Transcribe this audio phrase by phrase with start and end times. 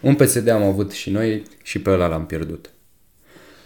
[0.00, 2.70] Un PSD am avut și noi și pe ăla l-am pierdut.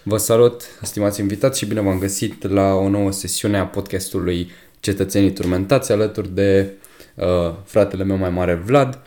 [0.02, 4.50] Vă salut, stimați invitați și bine v-am găsit la o nouă sesiune a podcastului
[4.80, 6.72] Cetățenii Turmentați alături de
[7.14, 8.98] uh, fratele meu mai mare Vlad.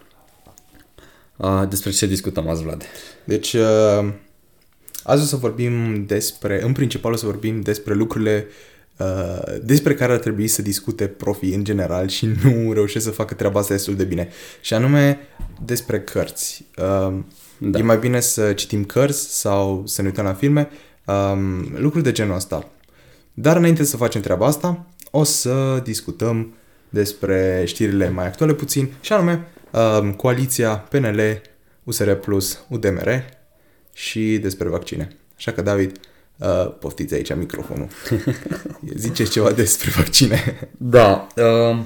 [1.37, 2.83] Uh, despre ce discutăm azi, Vlad?
[3.23, 4.13] Deci, uh,
[5.03, 8.76] azi o să vorbim despre, în principal o să vorbim despre lucrurile uh,
[9.61, 13.59] despre care ar trebui să discute profii în general și nu reușesc să facă treaba
[13.59, 14.29] asta destul de bine.
[14.61, 15.19] Și anume
[15.65, 16.65] despre cărți.
[16.77, 17.13] Uh,
[17.57, 17.79] da.
[17.79, 20.69] E mai bine să citim cărți sau să ne uităm la filme,
[21.05, 22.69] um, lucruri de genul ăsta.
[23.33, 26.53] Dar înainte să facem treaba asta, o să discutăm
[26.89, 31.41] despre știrile mai actuale puțin, și anume um, coaliția PNL,
[31.83, 33.23] USR Plus, UDMR
[33.93, 35.07] și despre vaccine.
[35.35, 35.99] Așa că, David,
[36.37, 37.87] uh, poftiți aici microfonul.
[38.95, 40.69] Ziceți ceva despre vaccine.
[40.77, 41.27] Da.
[41.35, 41.77] Uh,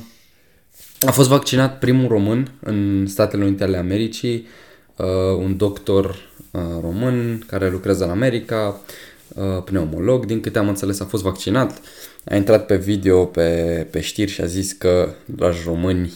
[1.07, 4.47] a fost vaccinat primul român în Statele Unite ale Americii,
[4.95, 5.05] uh,
[5.37, 6.05] un doctor
[6.51, 8.81] uh, român care lucrează în America,
[9.27, 11.81] uh, pneumolog, din câte am înțeles a fost vaccinat.
[12.25, 16.13] A intrat pe video, pe, pe știri și a zis că, dragi români,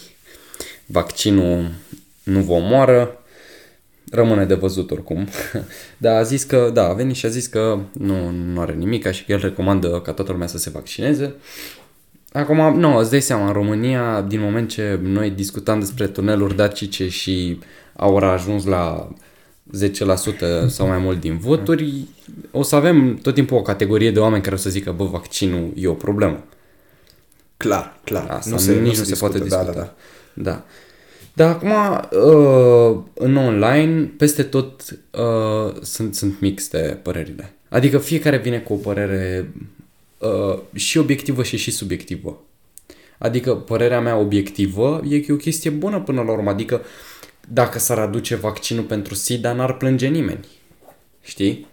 [0.86, 1.72] vaccinul
[2.24, 3.25] nu vă omoară,
[4.12, 5.28] rămâne de văzut oricum.
[5.98, 9.12] Dar a zis că, da, a venit și a zis că nu, nu are nimic
[9.12, 11.34] și că el recomandă ca toată lumea să se vaccineze.
[12.32, 17.10] Acum, nu, îți dai seama, în România, din moment ce noi discutam despre tuneluri dacice
[17.10, 17.60] și
[17.96, 19.10] au ajuns la
[19.74, 22.08] 10% sau mai mult din voturi,
[22.52, 25.72] o să avem tot timpul o categorie de oameni care o să zică, bă, vaccinul
[25.76, 26.44] e o problemă.
[27.58, 28.28] Clar, clar.
[28.30, 29.64] Asta nu se, nici nu se, se poate discuta.
[29.64, 29.94] Da, da,
[30.34, 30.52] da.
[30.52, 30.64] da.
[31.36, 37.54] Dar acum, uh, în online, peste tot uh, sunt, sunt mixte părerile.
[37.70, 39.52] Adică fiecare vine cu o părere
[40.18, 42.42] uh, și obiectivă și și subiectivă.
[43.18, 46.50] Adică părerea mea obiectivă e că e o chestie bună până la urmă.
[46.50, 46.82] Adică
[47.48, 50.48] dacă s-ar aduce vaccinul pentru SIDA, n-ar plânge nimeni.
[51.22, 51.68] Știi?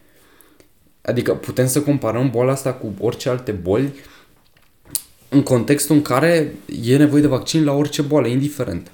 [1.03, 3.93] Adică putem să comparăm boala asta cu orice alte boli
[5.29, 8.91] în contextul în care e nevoie de vaccin la orice boală, indiferent.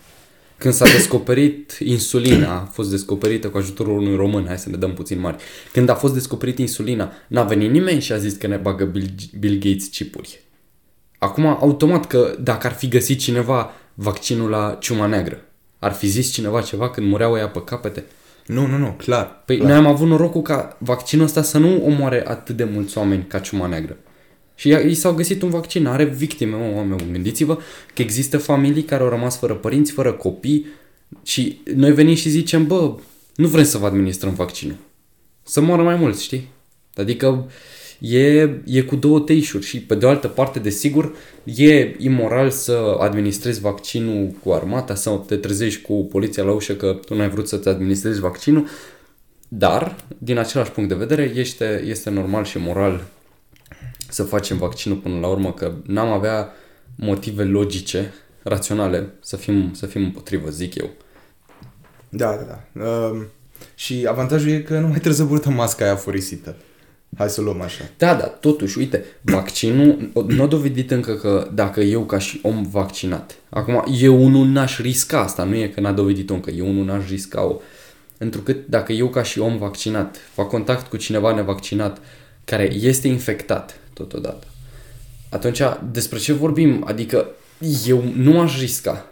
[0.58, 4.94] Când s-a descoperit insulina, a fost descoperită cu ajutorul unui român, hai să ne dăm
[4.94, 5.36] puțin mari.
[5.72, 9.08] Când a fost descoperit insulina, n-a venit nimeni și a zis că ne bagă Bill,
[9.38, 10.40] Bill Gates chipuri.
[11.18, 15.44] Acum, automat că dacă ar fi găsit cineva vaccinul la ciuma neagră,
[15.78, 18.04] ar fi zis cineva ceva când mureau ea pe capete?
[18.46, 19.42] Nu, nu, nu, clar.
[19.44, 19.68] Păi clar.
[19.68, 23.38] noi am avut norocul ca vaccinul ăsta să nu omoare atât de mulți oameni ca
[23.38, 23.96] ciuma neagră.
[24.58, 27.58] Și i s-au găsit un vaccin, are victime, mă, oameni, gândiți-vă
[27.94, 30.66] că există familii care au rămas fără părinți, fără copii
[31.22, 32.94] și noi venim și zicem, bă,
[33.34, 34.76] nu vrem să vă administrăm vaccinul.
[35.42, 36.48] Să moară mai mulți, știi?
[36.94, 37.50] Adică
[37.98, 41.14] e, e cu două teișuri și pe de o altă parte, desigur,
[41.44, 47.00] e imoral să administrezi vaccinul cu armata sau te trezești cu poliția la ușă că
[47.04, 48.66] tu nu ai vrut să-ți administrezi vaccinul,
[49.48, 53.06] dar, din același punct de vedere, este, este normal și moral
[54.08, 56.48] să facem vaccinul până la urmă, că n-am avea
[56.96, 60.90] motive logice, raționale, să fim, să fim împotrivă, zic eu.
[62.08, 62.84] Da, da, da.
[62.86, 63.22] Uh,
[63.74, 66.56] și avantajul e că nu mai trebuie să purtăm masca aia furisită.
[67.16, 67.84] Hai să luăm așa.
[67.96, 72.66] Da, da, totuși, uite, vaccinul nu a dovedit încă că dacă eu ca și om
[72.70, 76.84] vaccinat, acum eu unul n-aș risca asta, nu e că n-a dovedit încă, eu unul
[76.84, 77.60] n-aș risca-o.
[78.18, 82.00] Întrucât dacă eu ca și om vaccinat fac contact cu cineva nevaccinat
[82.44, 84.46] care este infectat totodată,
[85.30, 85.60] atunci
[85.90, 86.84] despre ce vorbim?
[86.86, 87.26] Adică
[87.86, 89.06] eu nu aș risca,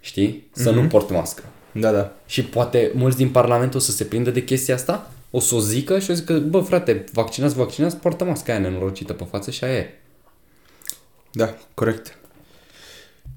[0.00, 0.74] știi, să mm-hmm.
[0.74, 1.42] nu port mască.
[1.72, 2.12] Da, da.
[2.26, 5.10] Și poate mulți din Parlament o să se prindă de chestia asta?
[5.30, 9.12] O să o zică și o zică, bă frate, vaccinați, vaccinați, poartă masca aia nenorocită
[9.12, 10.00] pe față și aia e.
[11.32, 12.18] Da, corect.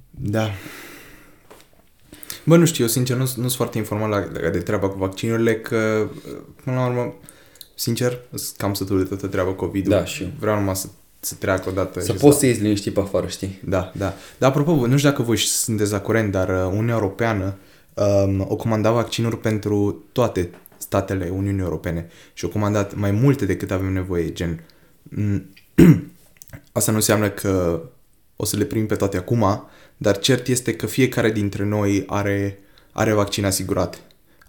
[0.10, 0.50] Da.
[2.44, 5.60] Bă, nu știu, eu sincer nu, nu sunt foarte informat la, de treaba cu vaccinurile,
[5.60, 6.10] că
[6.64, 7.14] până la urmă,
[7.82, 10.30] sincer, sunt cam sătul de toată treaba covid Da, și eu.
[10.40, 10.88] Vreau numai să,
[11.20, 12.00] să treacă odată.
[12.02, 13.62] Să poți să ieși liniștit pe afară, știi?
[13.66, 14.14] Da, da.
[14.38, 17.58] Dar apropo, nu știu dacă voi sunteți la curent, dar uh, Uniunea Europeană
[17.94, 23.72] um, o comanda vaccinuri pentru toate statele Uniunii Europene și au comandat mai multe decât
[23.72, 24.64] avem nevoie, gen...
[26.72, 27.82] Asta nu înseamnă că
[28.36, 29.68] o să le primim pe toate acum,
[29.98, 32.60] dar cert este că fiecare dintre noi are,
[32.92, 34.02] are vaccin asigurat.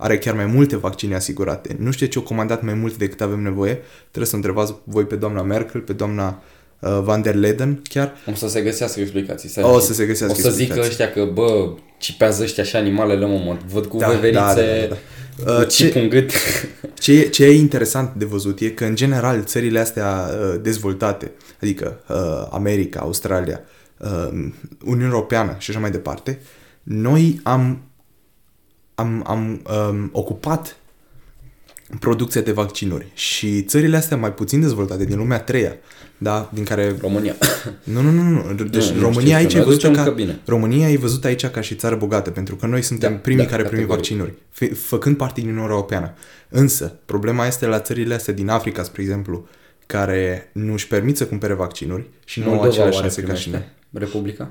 [0.03, 1.77] Are chiar mai multe vaccine asigurate.
[1.79, 3.81] Nu știu ce au comandat mai multe decât avem nevoie.
[4.01, 6.43] Trebuie să întrebați voi pe doamna Merkel, pe doamna
[6.79, 8.13] uh, Van der Leden chiar.
[8.31, 9.49] O să se găsească explicații.
[9.49, 13.27] Să o să se găsească O să zică ăștia că, bă, cipează ăștia așa animalele,
[13.27, 14.97] mă, văd cu da, veverițe, da, da, da,
[15.45, 15.61] da.
[15.61, 16.31] Uh, ce, în gât.
[16.95, 21.33] Ce, ce e interesant de văzut e că, în general, țările astea uh, dezvoltate,
[21.63, 23.61] adică uh, America, Australia,
[23.97, 24.29] uh,
[24.85, 26.41] Uniunea Europeană și așa mai departe,
[26.83, 27.83] noi am,
[28.95, 30.77] am, am um, ocupat
[32.01, 33.07] producția de vaccinuri.
[33.15, 35.73] Și țările astea mai puțin dezvoltate, din lumea a treia,
[36.19, 36.97] da, din care...
[37.01, 37.35] România.
[37.85, 38.53] Nu, nu, nu, nu.
[38.55, 40.11] Deci Nu, nu România știu, aici să e ne văzută aducem ca...
[40.11, 40.41] că bine.
[40.47, 43.51] România e văzută aici ca și țară bogată, pentru că noi suntem Da, primii da,
[43.51, 44.19] care primim categoric.
[44.19, 46.15] vaccinuri, f- făcând parte din Uniunea Europeană.
[46.49, 49.47] Însă, problema este la țările astea din Africa, spre exemplu,
[49.87, 53.35] care nu își permit să cumpere vaccinuri și nu au Moldova aceleași oare șanse ca
[53.35, 53.59] și noi.
[53.91, 54.07] primește?
[54.13, 54.51] Republica?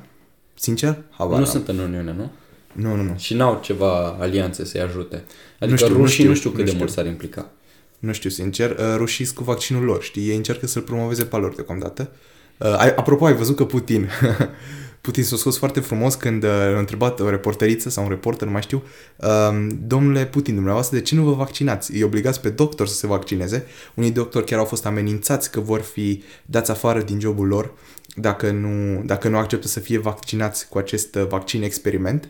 [0.53, 0.97] Sincer?
[1.09, 1.51] Habar nu n-am.
[1.51, 2.31] sunt în Uniune, nu?
[2.73, 3.15] Nu, nu, nu.
[3.17, 5.23] Și n-au ceva alianțe să-i ajute.
[5.59, 6.83] Adică știu, nu rușii știu, nu știu cât nu de știu.
[6.83, 7.51] mult s-ar implica.
[7.99, 10.29] Nu știu, sincer, uh, rușii cu vaccinul lor, știi?
[10.29, 12.11] Ei încearcă să-l promoveze pe al lor deocamdată.
[12.57, 14.09] Uh, ai- apropo, ai văzut că Putin,
[15.01, 18.53] Putin s-a scos foarte frumos când uh, a întrebat o reporteriță sau un reporter, nu
[18.53, 18.83] mai știu,
[19.15, 21.93] uh, domnule Putin, dumneavoastră, de ce nu vă vaccinați?
[21.93, 23.65] Îi obligați pe doctor să se vaccineze.
[23.95, 27.73] Unii doctori chiar au fost amenințați că vor fi dați afară din jobul lor
[28.15, 32.29] dacă nu, dacă nu acceptă să fie vaccinați cu acest uh, vaccin experiment, uh,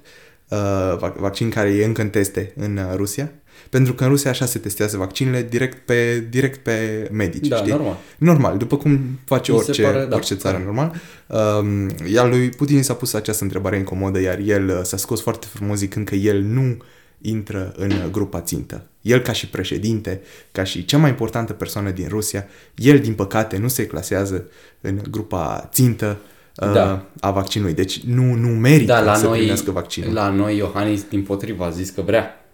[0.98, 3.32] vac- vaccin care e încă în teste în uh, Rusia.
[3.70, 7.72] Pentru că în Rusia așa se testează vaccinele direct pe, direct pe medici, Da, știi?
[7.72, 7.98] normal.
[8.18, 10.16] Normal, după cum face Mi se orice, pare, da.
[10.16, 10.94] orice țară normal.
[11.28, 15.22] Um, iar lui Putin i s-a pus această întrebare incomodă, iar el uh, s-a scos
[15.22, 16.78] foarte frumos zicând că el nu
[17.22, 18.86] intră în uh, grupa țintă.
[19.02, 20.22] El ca și președinte,
[20.52, 22.46] ca și cea mai importantă persoană din Rusia,
[22.76, 24.48] el din păcate nu se clasează
[24.82, 27.06] în grupa țintă uh, Da.
[27.20, 27.74] a vaccinului.
[27.74, 30.14] Deci nu, nu merită Da, la să noi, primească vaccinul.
[30.14, 32.46] la noi Iohannis din potriva a zis că vrea.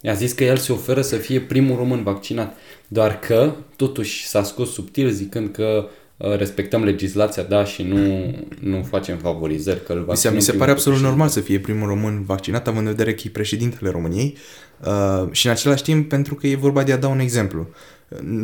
[0.00, 2.56] I-a zis că el se oferă să fie primul român vaccinat.
[2.88, 8.82] Doar că, totuși, s-a scos subtil zicând că uh, respectăm legislația, da, și nu, nu
[8.82, 9.84] facem favorizări.
[9.84, 11.08] Că îl Mi se, vaccinăm mi se primul pare absolut președinte.
[11.08, 14.36] normal să fie primul român vaccinat, având în vedere că e președintele României
[14.84, 17.68] uh, și în același timp pentru că e vorba de a da un exemplu.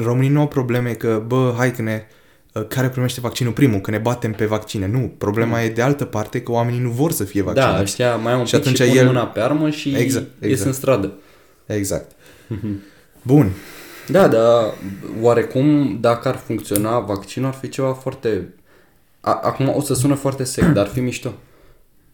[0.00, 2.22] Românii nu au probleme că, bă, hai că ne, uh,
[2.68, 4.86] care primește vaccinul primul, că ne batem pe vaccine.
[4.86, 7.82] Nu, problema e de altă parte că oamenii nu vor să fie Da, vaccinați.
[7.82, 10.26] ăștia mai au un Și pic și, atunci pun el- mâna pe armă și Exact,
[10.40, 10.66] ies exact.
[10.66, 11.12] în stradă.
[11.66, 12.10] Exact.
[13.22, 13.50] Bun.
[14.08, 14.74] Da, dar
[15.20, 18.54] oarecum dacă ar funcționa vaccinul ar fi ceva foarte...
[19.20, 21.32] A, acum o să sună foarte sec, dar ar fi mișto.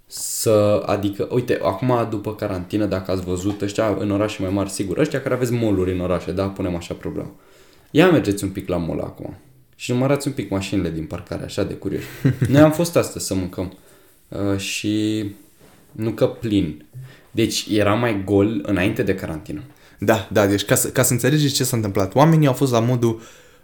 [0.06, 4.98] Să, adică, uite, acum după carantină, dacă ați văzut ăștia în orașe mai mari, sigur,
[4.98, 7.30] ăștia care aveți moluri în orașe, da, punem așa problema.
[7.90, 9.36] Ia mergeți un pic la mall acum
[9.80, 12.06] și numărați un pic mașinile din parcare, așa de curioși.
[12.48, 13.76] Noi am fost astăzi să mâncăm
[14.28, 15.24] uh, și
[15.92, 16.84] nu că plin.
[17.30, 19.62] Deci era mai gol înainte de carantină.
[19.98, 22.14] Da, da, deci ca să, ca să înțelegeți ce s-a întâmplat.
[22.14, 23.20] Oamenii au fost la modul,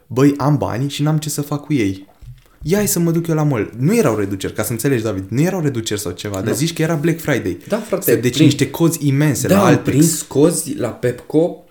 [0.07, 2.07] băi, am bani și n-am ce să fac cu ei.
[2.63, 3.73] Ia hai să mă duc eu la mall.
[3.79, 6.83] Nu erau reduceri, ca să înțelegi, David, nu erau reduceri sau ceva, dar zici că
[6.83, 7.59] era Black Friday.
[7.69, 9.85] Da, frate, Deci prin- niște cozi imense Da, la au Altex.
[9.97, 11.65] prins cozi la Pepco,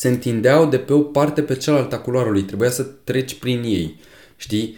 [0.00, 2.42] se întindeau de pe o parte pe cealaltă a culoarului.
[2.42, 4.00] Trebuia să treci prin ei,
[4.36, 4.76] știi?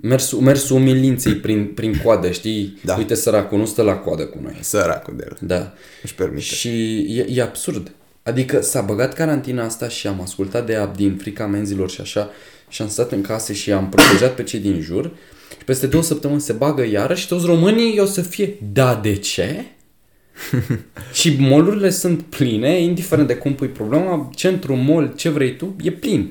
[0.00, 2.78] Mersul, mersul umilinței prin, prin coadă, știi?
[2.84, 2.96] Da.
[2.96, 4.56] Uite săracul, nu stă la coadă cu noi.
[4.60, 5.36] Săracul de el.
[5.40, 5.72] Da.
[6.02, 6.40] Își permite.
[6.40, 6.68] Și
[7.18, 7.92] e, e absurd.
[8.22, 12.30] Adică s-a băgat carantina asta și am ascultat de ea din frica menzilor și așa
[12.68, 15.10] și am stat în case și am protejat pe cei din jur
[15.58, 19.14] și peste două săptămâni se bagă iară și toți românii o să fie da, de
[19.14, 19.64] ce?
[21.12, 25.90] și molurile sunt pline, indiferent de cum pui problema, centru, mall, ce vrei tu, e
[25.90, 26.30] plin.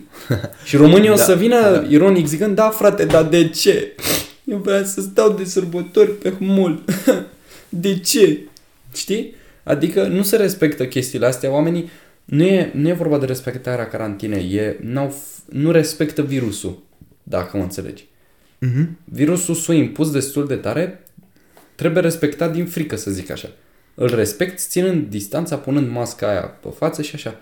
[0.66, 1.86] Și românii o Da, să vină da.
[1.90, 3.96] ironic zicând, da frate, dar de ce?
[4.44, 6.84] Eu vreau să stau de sărbători pe mall.
[7.70, 8.40] de ce?
[8.94, 9.34] Știi?
[9.64, 11.90] Adică nu se respectă chestiile astea, oamenii
[12.26, 16.84] nu e, nu e vorba de respectarea carantinei, e, n-au, f- nu respectă virusul,
[17.24, 18.06] dacă mă înțelegi.
[18.60, 18.98] Mhm.
[19.04, 21.04] Virusul s-a impus destul de tare,
[21.76, 23.50] trebuie respectat din frică, să zic așa.
[24.00, 27.36] Îl respecti ținând distanța, punând masca aia pe față și așa.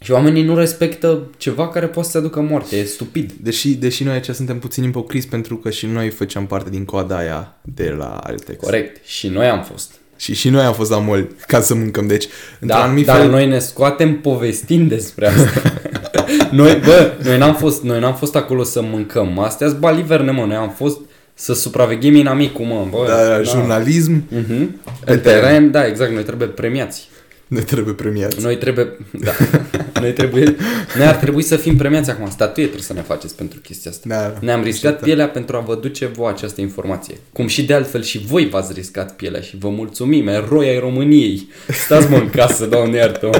[0.00, 3.32] Și oamenii nu respectă ceva care poate să aducă moarte, e stupid.
[3.32, 7.16] Deși, deși noi aici suntem puțin ipocriți pentru că și noi făceam parte din coada
[7.16, 8.64] aia de la Altex.
[8.64, 9.06] Corect.
[9.06, 9.92] Și noi am fost.
[10.16, 12.06] Și, și noi am fost la mall ca să mâncăm.
[12.06, 12.26] Deci,
[12.60, 15.72] într-un Da, anumit dar fel, noi ne scoatem povestind despre asta.
[16.50, 19.38] noi, bă, noi n-am, fost, noi n-am fost acolo să mâncăm.
[19.38, 20.44] Astea sunt baliverne, mă.
[20.44, 20.98] Noi am fost
[21.42, 22.86] să supraveghem inamicul, mă.
[22.90, 24.66] Bă, da, jurnalism, Uh-huh.
[25.04, 27.08] În teren, da, exact, noi trebuie premiați.
[27.46, 28.42] ne trebuie premiați.
[28.42, 29.32] Noi trebuie, da,
[30.00, 30.56] noi trebuie,
[30.96, 32.30] noi ar trebui să fim premiați acum.
[32.30, 34.08] Statuie trebuie să ne faceți pentru chestia asta.
[34.08, 35.04] Da, Ne-am riscat așteptăm.
[35.08, 37.14] pielea pentru a vă duce voi această informație.
[37.32, 41.48] Cum și de altfel și voi v-ați riscat pielea și vă mulțumim, eroi ai României.
[41.84, 43.30] Stați mă în casă, doamne iartă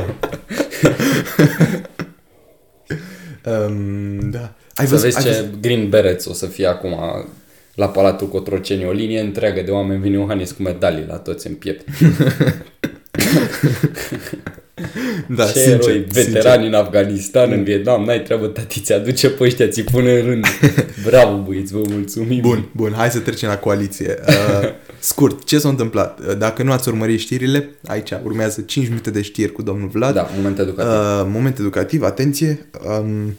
[3.46, 4.52] Um, da.
[4.74, 6.94] Ai Să văzut, vezi ai ce văzut, Green Berets o să fie acum
[7.74, 8.86] la Palatul Cotroceni.
[8.86, 11.88] O linie întreagă de oameni vine Iohannis cu medalii la toți în piept.
[15.28, 19.44] da, ce sincer, eroi, veterani în Afganistan, în Vietnam, n-ai treabă, tati, ți aduce pe
[19.44, 20.46] ăștia, ți pune în rând.
[21.06, 22.40] Bravo, băieți, vă mulțumim.
[22.40, 24.18] Bun, bun, hai să trecem la coaliție.
[24.28, 26.36] Uh, Scurt, ce s-a întâmplat?
[26.36, 30.14] Dacă nu ați urmărit știrile, aici urmează 5 minute de știri cu domnul Vlad.
[30.14, 30.90] Da, moment educativ.
[30.90, 32.66] Uh, moment educativ, atenție.
[32.98, 33.36] Um,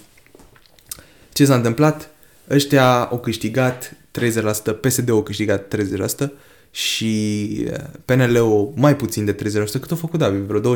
[1.34, 2.10] ce s-a întâmplat?
[2.50, 6.30] Ăștia au câștigat 30%, PSD-ul a câștigat 30%
[6.72, 7.74] și uh,
[8.06, 9.38] PNL-ul mai puțin de 30%.
[9.72, 10.40] Cât a făcut David?
[10.40, 10.76] Vreo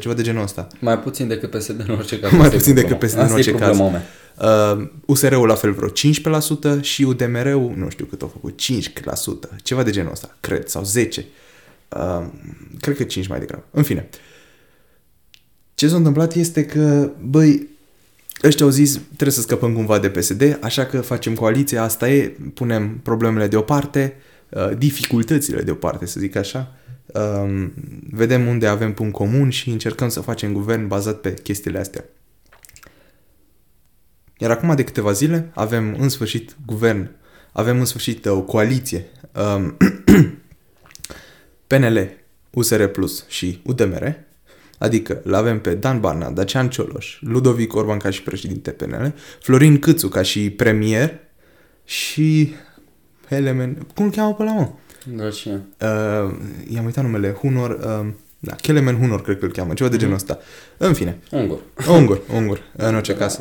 [0.00, 0.66] ceva de genul ăsta.
[0.80, 2.32] Mai puțin decât PSD în orice caz.
[2.38, 3.76] Mai puțin decât PSD în orice caz.
[3.76, 4.02] Problema,
[4.42, 5.88] Uh, USR-ul la fel vreo
[6.78, 10.82] 15% și UDMR-ul, nu știu cât au făcut, 5%, ceva de genul ăsta, cred, sau
[10.82, 11.24] 10%.
[11.88, 12.26] Uh,
[12.80, 13.64] cred că 5 mai degrabă.
[13.70, 14.08] În fine.
[15.74, 17.68] Ce s-a întâmplat este că, băi,
[18.44, 22.36] ăștia au zis, trebuie să scăpăm cumva de PSD, așa că facem coaliția, asta e,
[22.54, 24.16] punem problemele deoparte,
[24.48, 26.74] uh, dificultățile deoparte, să zic așa,
[27.06, 27.68] uh,
[28.10, 32.04] vedem unde avem punct comun și încercăm să facem guvern bazat pe chestiile astea.
[34.38, 37.10] Iar acum de câteva zile avem în sfârșit guvern,
[37.52, 39.06] avem în sfârșit o coaliție
[39.56, 39.76] um,
[41.66, 42.10] PNL,
[42.50, 44.25] USR Plus și UDMR,
[44.78, 49.78] adică îl avem pe Dan Barna, Dacian Cioloș, Ludovic Orban ca și președinte PNL, Florin
[49.78, 51.18] Câțu ca și premier
[51.84, 52.54] și
[53.28, 54.68] Helemen, cum îl cheamă pe la mă?
[55.04, 55.66] Da, cine?
[55.80, 56.34] Uh,
[56.68, 60.14] i-am uitat numele, Hunor, uh, da, Kelemen Hunor cred că îl cheamă, ceva de genul
[60.14, 60.38] ăsta.
[60.76, 61.18] În fine.
[61.30, 61.58] Ungur.
[61.88, 63.40] Ungur, ungur, în orice caz.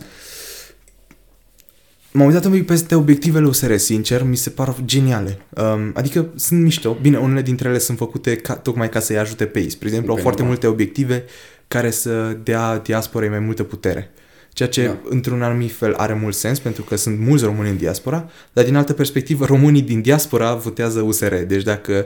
[2.18, 5.38] M-am uitat un pic peste obiectivele USR, sincer, mi se par geniale.
[5.50, 6.98] Um, adică sunt mișto.
[7.02, 9.70] Bine, unele dintre ele sunt făcute ca, tocmai ca să-i ajute pe ei.
[9.70, 11.24] Spre exemplu, au foarte multe obiective
[11.68, 14.12] care să dea diasporei mai multă putere.
[14.54, 15.00] Ceea ce, da.
[15.10, 18.76] într-un anumit fel, are mult sens, pentru că sunt mulți români în diaspora, dar, din
[18.76, 21.34] altă perspectivă, românii din diaspora votează USR.
[21.36, 22.06] Deci, dacă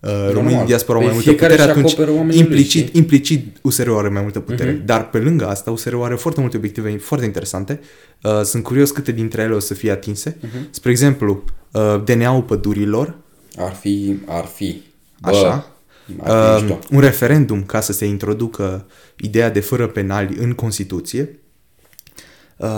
[0.00, 1.96] uh, românii din diaspora au mai păi multă putere, atunci
[2.36, 4.76] implicit, lui, implicit USR-ul are mai multă putere.
[4.76, 4.84] Uh-huh.
[4.84, 7.80] Dar, pe lângă asta, USR-ul are foarte multe obiective foarte interesante
[8.22, 10.36] Uh, sunt curios câte dintre ele o să fie atinse.
[10.36, 10.70] Uh-huh.
[10.70, 13.18] Spre exemplu, uh, DNA-ul pădurilor.
[13.56, 14.82] Ar fi, ar fi.
[15.20, 15.72] Bă, Așa.
[16.20, 21.38] Ar fi uh, un referendum ca să se introducă ideea de fără penali în Constituție.
[22.56, 22.68] Uh,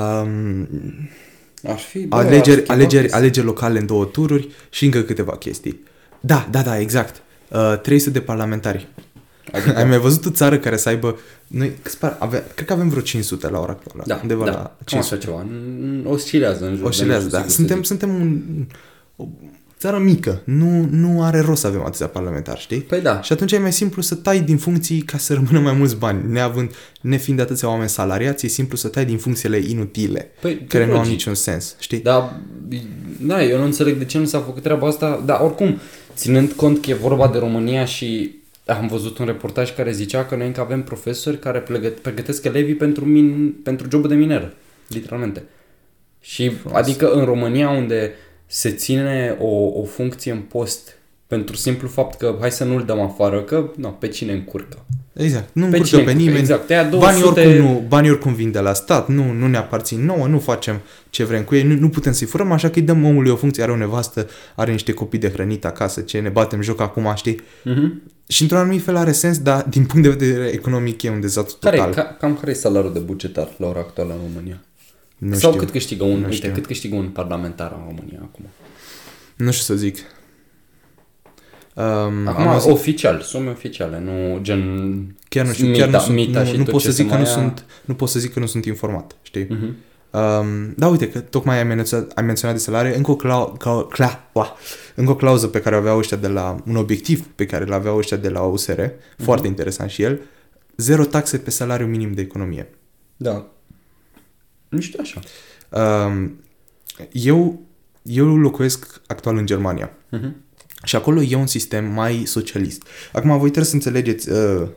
[1.67, 5.37] ar fi, bă, alegeri, ar fi alegeri, alegeri locale în două tururi și încă câteva
[5.37, 5.83] chestii.
[6.25, 7.23] Da, da, da, exact.
[7.49, 8.89] Uh, 300 de parlamentari.
[9.53, 9.77] Adică...
[9.77, 11.19] Ai mai văzut o țară care să aibă...
[11.47, 14.03] Noi, spar, ave, cred că avem vreo 500 la ora actuală.
[14.07, 14.51] Da, undeva da.
[14.51, 15.15] la 500.
[15.15, 15.47] Așa ceva.
[16.05, 16.87] Oscilează în jur.
[16.87, 17.45] Oscilează, da.
[17.49, 18.41] Suntem, suntem un,
[19.17, 19.27] o
[19.83, 20.41] țară mică.
[20.45, 22.81] Nu, nu are rost să avem atâția parlamentari, știi?
[22.81, 23.21] Păi da.
[23.23, 26.33] Și atunci e mai simplu să tai din funcții ca să rămână mai mulți bani.
[26.33, 30.97] Neavând, nefiind atâția oameni salariați, e simplu să tai din funcțiile inutile, păi, care nu
[30.97, 31.99] au niciun sens, știi?
[31.99, 32.41] Da,
[33.21, 35.81] da, eu nu înțeleg de ce nu s-a făcut treaba asta, dar oricum,
[36.15, 40.37] ținând cont că e vorba de România și am văzut un reportaj care zicea că
[40.37, 41.65] noi încă avem profesori care
[42.03, 44.53] pregătesc elevii pentru, min, pentru jobul de miner,
[44.89, 45.43] literalmente.
[46.21, 46.79] Și Frumos.
[46.79, 48.13] adică în România unde
[48.47, 50.97] se ține o, o funcție în post
[51.33, 54.85] pentru simplu fapt că hai să nu-l dăm afară, că no, pe cine încurcă.
[55.13, 56.39] Exact, nu pe încurcă pe nimeni.
[56.39, 56.97] Exact, 200...
[56.97, 60.39] banii, oricum nu, banii oricum vin de la stat, nu, nu ne aparțin nouă, nu
[60.39, 63.31] facem ce vrem cu ei, nu, nu putem să-i furăm, așa că îi dăm omului
[63.31, 66.81] o funcție, are o nevastă, are niște copii de hrănit acasă, ce ne batem joc
[66.81, 67.41] acum, știi?
[67.41, 68.13] Uh-huh.
[68.27, 71.57] Și într-un anumit fel are sens, dar din punct de vedere economic e un dezastru
[71.61, 71.95] care, total.
[71.95, 74.63] Ca, cam care e salariul de bugetar la ora actuală în România?
[75.19, 75.63] Nu Sau știu.
[75.63, 78.45] cât câștigă un, uite, cât câștigă un parlamentar în România acum?
[79.37, 79.99] Nu știu să zic.
[81.75, 86.15] Um, Acum, am oficial, sume oficiale, nu gen chiar nu știu, mita, chiar nu, sunt,
[86.15, 88.47] mita nu, nu pot să zic că nu sunt, nu pot să zic că nu
[88.47, 89.47] sunt informat, știi?
[89.47, 89.91] Uh-huh.
[90.11, 93.85] Um, da, uite că tocmai ai menționat, ai menționat de salarii, încă o, clau, clau,
[93.85, 94.57] cla, ua,
[94.95, 97.73] încă o clauză pe care o aveau ăștia de la, un obiectiv pe care îl
[97.73, 98.93] aveau ăștia de la USR, uh-huh.
[99.17, 99.25] Mhm.
[99.25, 100.21] foarte interesant și el,
[100.77, 102.69] zero taxe pe salariu minim de economie.
[103.17, 103.47] Da.
[104.69, 105.21] Nu știu așa.
[106.07, 106.41] Um,
[107.13, 107.61] eu,
[108.03, 109.91] eu locuiesc actual în Germania.
[109.91, 110.33] Uh-huh.
[110.85, 112.83] Și acolo e un sistem mai socialist.
[113.13, 114.69] Acum voi trebuie să înțelegeți, uh,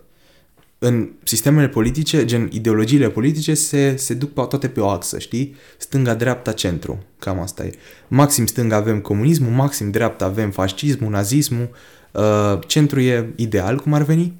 [0.79, 5.55] în sistemele politice, gen ideologiile politice, se, se duc pe, toate pe o axă, știi?
[5.77, 7.03] Stânga, dreapta, centru.
[7.19, 7.71] Cam asta e.
[8.07, 11.69] Maxim stânga avem comunismul, maxim dreapta avem fascismul, nazismul.
[12.11, 14.33] Uh, centru e ideal, cum ar veni.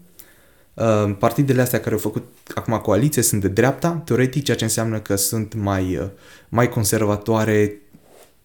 [0.73, 2.23] Uh, partidele astea care au făcut
[2.55, 6.07] acum coaliție sunt de dreapta, teoretic, ceea ce înseamnă că sunt mai, uh,
[6.49, 7.81] mai conservatoare,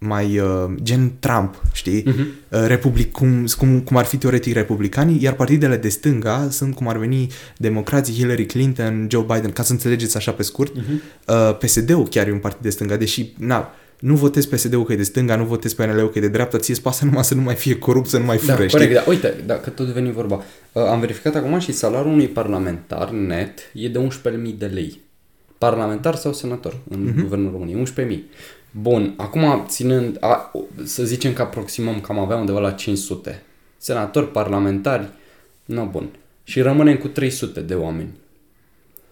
[0.02, 2.02] mai uh, gen Trump, știi?
[2.02, 2.18] Uh-huh.
[2.48, 6.88] Uh, Republic, cum, cum, cum ar fi teoretic republicanii, iar partidele de stânga sunt cum
[6.88, 7.26] ar veni
[7.56, 10.72] democrații Hillary Clinton, Joe Biden, ca să înțelegeți așa pe scurt.
[10.78, 11.26] Uh-huh.
[11.26, 14.96] Uh, PSD-ul chiar e un partid de stânga, deși, na, nu votez PSD-ul că e
[14.96, 17.40] de stânga, nu votez PNL-ul că e de dreapta, ție îți pasă numai să nu
[17.40, 18.78] mai fie corupt, să nu mai fure, da, știi?
[18.78, 19.04] corect, da.
[19.10, 23.88] Uite, dacă tot veni vorba, uh, am verificat acum și salariul unui parlamentar net e
[23.88, 25.00] de 11.000 de lei.
[25.58, 27.20] Parlamentar sau senator în uh-huh.
[27.20, 28.18] Guvernul României, 11.000.
[28.70, 30.52] Bun, acum ținând, a,
[30.84, 33.42] să zicem că aproximăm că am avea undeva la 500
[33.76, 35.08] senatori, parlamentari.
[35.64, 36.08] No, bun.
[36.44, 38.10] Și rămânem cu 300 de oameni.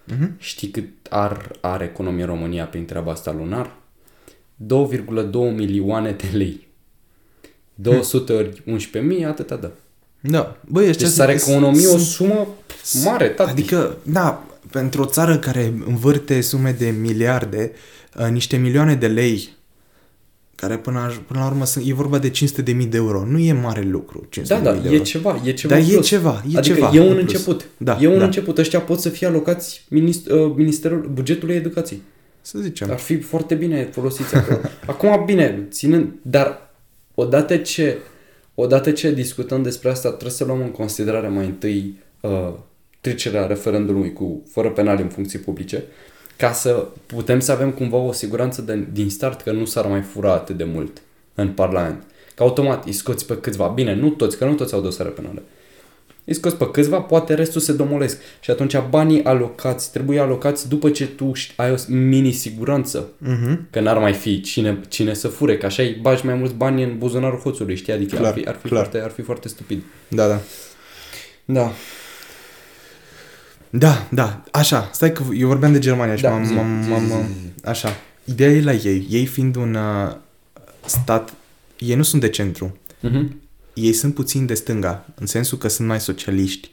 [0.04, 0.32] Mhm.
[0.38, 3.76] Știi cât ar, are economia România prin treaba asta lunar?
[4.56, 6.66] 2,2 milioane de lei.
[7.74, 8.62] 200 ori
[9.20, 9.70] 11.000, atâta dă.
[10.20, 10.56] Da.
[10.66, 12.46] Băi, ăștia Deci s-ar sunt- economi o sunt- sumă
[13.04, 13.50] mare, tati.
[13.50, 17.72] Adică, da, pentru o țară care învârte sume de miliarde,
[18.18, 19.56] uh, niște milioane de lei,
[20.54, 23.25] care până, aj- până la urmă sunt, e vorba de 500 de mii de euro.
[23.26, 25.04] Nu e mare lucru, 500 Da, de da, mii de e euro.
[25.04, 26.06] ceva, e ceva Dar în e plus.
[26.06, 27.20] ceva, e adică ceva e un în plus.
[27.32, 27.66] început.
[27.76, 28.25] Da, e un da.
[28.25, 28.58] început.
[28.58, 32.02] Ăștia pot să fie alocați minist- uh, Ministerul Bugetului Educației.
[32.40, 32.90] Să zicem.
[32.90, 34.58] Ar fi foarte bine folosiți acolo.
[34.87, 36.70] Acum, bine, ținând, dar
[37.14, 37.96] odată ce,
[38.54, 42.52] odată ce discutăm despre asta, trebuie să luăm în considerare mai întâi uh,
[43.08, 45.82] trecerea referendumului cu fără penale în funcții publice,
[46.36, 50.00] ca să putem să avem cumva o siguranță de, din start că nu s-ar mai
[50.00, 51.02] fura atât de mult
[51.34, 52.02] în Parlament.
[52.34, 53.66] Că automat îi scoți pe câțiva.
[53.66, 55.42] Bine, nu toți, că nu toți au dosare penale.
[56.24, 58.18] Îi scoți pe câțiva, poate restul se domolesc.
[58.40, 63.08] Și atunci banii alocați, trebuie alocați după ce tu ști- ai o mini-siguranță.
[63.18, 63.66] Mhm.
[63.70, 66.82] Că n-ar mai fi cine, cine să fure, că așa îi bagi mai mulți bani
[66.82, 67.92] în buzunarul hoțului, știi?
[67.92, 68.80] Adică Clar, ar, fi, ar, fi clar.
[68.82, 69.82] foarte, ar fi foarte stupid.
[70.08, 70.40] Da, da.
[71.44, 71.72] Da.
[73.70, 76.88] Da, da, așa, stai că eu vorbeam de Germania și Da, m-am, zi, m-am, zi,
[76.88, 77.68] m-am, zi, zi, zi.
[77.68, 77.88] așa,
[78.25, 80.14] ideea e la ei, ei fiind un uh,
[80.84, 81.32] stat,
[81.78, 82.76] ei nu sunt de centru,
[83.08, 83.26] Uh-huh.
[83.75, 86.70] ei sunt puțin de stânga, în sensul că sunt mai socialiști,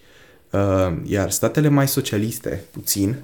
[0.50, 3.16] uh, iar statele mai socialiste, puțin,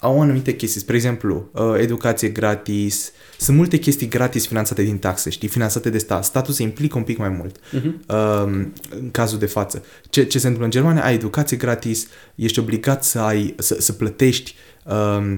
[0.00, 5.30] au anumite chestii, spre exemplu, uh, educație gratis, sunt multe chestii gratis finanțate din taxe,
[5.30, 6.24] știi, finanțate de stat.
[6.24, 8.06] Statul se implică un pic mai mult Uh-huh.
[8.08, 9.84] uh, în cazul de față.
[10.10, 11.04] Ce, ce se întâmplă în Germania?
[11.04, 15.36] Ai educație gratis, ești obligat să ai să, să plătești uh,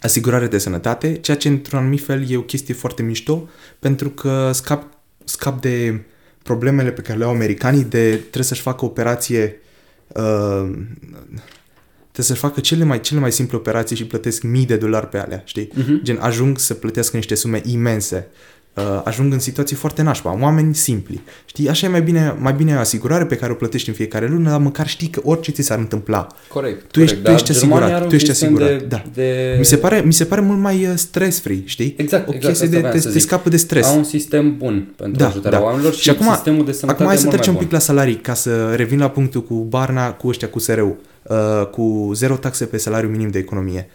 [0.00, 4.50] asigurare de sănătate, ceea ce într-un anumit fel e o chestie foarte mișto, pentru că
[4.52, 4.86] scap,
[5.24, 6.00] scap de
[6.42, 9.60] problemele pe care le au americanii de trebuie să-și facă operație
[10.08, 10.70] uh,
[12.12, 15.18] trebuie să-și facă cele mai, cele mai simple operații și plătesc mii de dolari pe
[15.18, 15.70] alea, știi?
[15.74, 16.02] Mhm.
[16.02, 18.28] Gen, ajung să plătească niște sume imense.
[18.74, 21.20] Uh, ajung în situații foarte nașpa, oameni simpli.
[21.44, 24.50] Știi, așa e mai bine, mai bine asigurare pe care o plătești în fiecare lună,
[24.50, 26.26] dar măcar știi că orice ți s-ar întâmpla.
[26.48, 26.90] Corect.
[26.90, 27.24] Tu ești- corect.
[27.24, 29.02] tu ești Dar asigurat, Germania are tu un ești sistem asigurat, De, da.
[29.14, 29.54] de...
[29.58, 31.94] Mi se pare, mi se pare mult mai uh, stress-free, știi?
[31.98, 33.22] Exact, o exact, chestie asta de voiam te, să te zic.
[33.28, 33.86] scapă de stres.
[33.86, 35.64] Au un sistem bun pentru Da, ajutarea da.
[35.64, 37.66] oamenilor și, Și acum- sistemul de sănătate Acum hai e să mult trecem un mai
[37.68, 41.66] pic la salarii, ca să revin la punctul cu Barna, cu ăștia, cu SRU, uh,
[41.70, 43.88] cu zero taxe pe salariu minim de economie.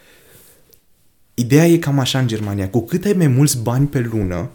[1.34, 2.70] Ideea e cam așa în Germania.
[2.70, 4.50] Cu cât ai mai mulți bani pe lună,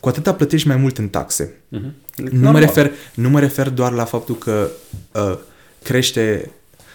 [0.00, 1.54] cu atâta plătești mai mult în taxe.
[1.68, 1.80] bun.
[1.80, 1.94] Mhm.
[2.24, 2.60] Nu mă, Normal.
[2.60, 4.70] refer, nu mă refer doar la faptul că
[5.12, 5.38] uh,
[5.82, 6.50] crește,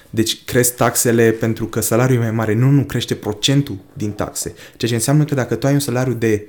[0.09, 2.53] deci cresc taxele pentru că salariul e mai mare.
[2.53, 4.53] Nu, nu, crește procentul din taxe.
[4.77, 6.47] Ceea ce înseamnă că dacă tu ai un salariu de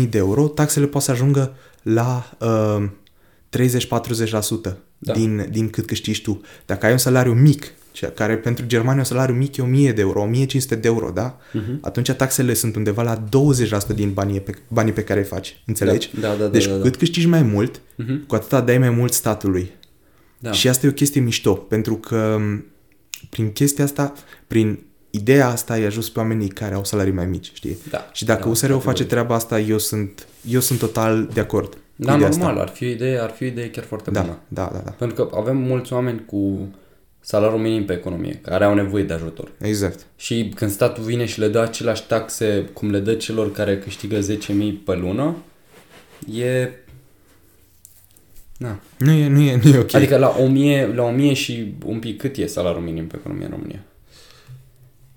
[0.00, 2.88] 4.000 de euro, taxele pot să ajungă la uh,
[4.70, 5.12] 30-40% Da.
[5.12, 6.40] din, din cât câștigi tu.
[6.66, 7.72] Dacă ai un salariu mic, cea
[8.14, 11.38] care pentru Germania un salariu mic e 1000 de euro, 1500 de euro, da?
[11.52, 11.78] Mhm.
[11.82, 15.62] Atunci taxele sunt undeva la 20% din banii pe, banii pe care îi faci.
[15.66, 16.10] Înțelegi?
[16.20, 16.82] Da, da, da, deci da, cu da.
[16.82, 18.26] cât câștigi mai mult, Mhm.
[18.26, 19.70] cu atâta dai mai mult statului.
[20.38, 20.52] Da.
[20.52, 22.64] Și asta e o chestie mișto, pentru că m,
[23.30, 24.12] prin chestia asta,
[24.46, 24.78] prin
[25.10, 27.76] ideea asta i-a ajuns pe oamenii care au salarii mai mici, știi?
[27.90, 28.10] Da.
[28.12, 29.08] Și dacă Da, USR-ul face categoric.
[29.08, 31.68] treaba asta, eu sunt, eu sunt total de acord.
[31.72, 32.62] cu Da, ideea normal, Asta.
[32.62, 34.24] ar fi o idee, ar fi o idee chiar foarte bună.
[34.48, 34.90] Da, da, da, da.
[34.90, 36.68] Pentru că avem mulți oameni cu
[37.24, 39.52] salariul minim pe economie, care au nevoie de ajutor.
[39.60, 40.06] Exact.
[40.16, 44.18] Și când statul vine și le dă aceleași taxe cum le dă celor care câștigă
[44.18, 44.26] 10.000
[44.84, 45.36] pe lună,
[46.32, 46.70] e...
[48.56, 48.80] Na.
[48.98, 49.94] Nu e, nu e, nu e ok.
[49.94, 53.50] Adică la 1000, la 1000 și un pic cât e salariul minim pe economie în
[53.50, 53.84] România?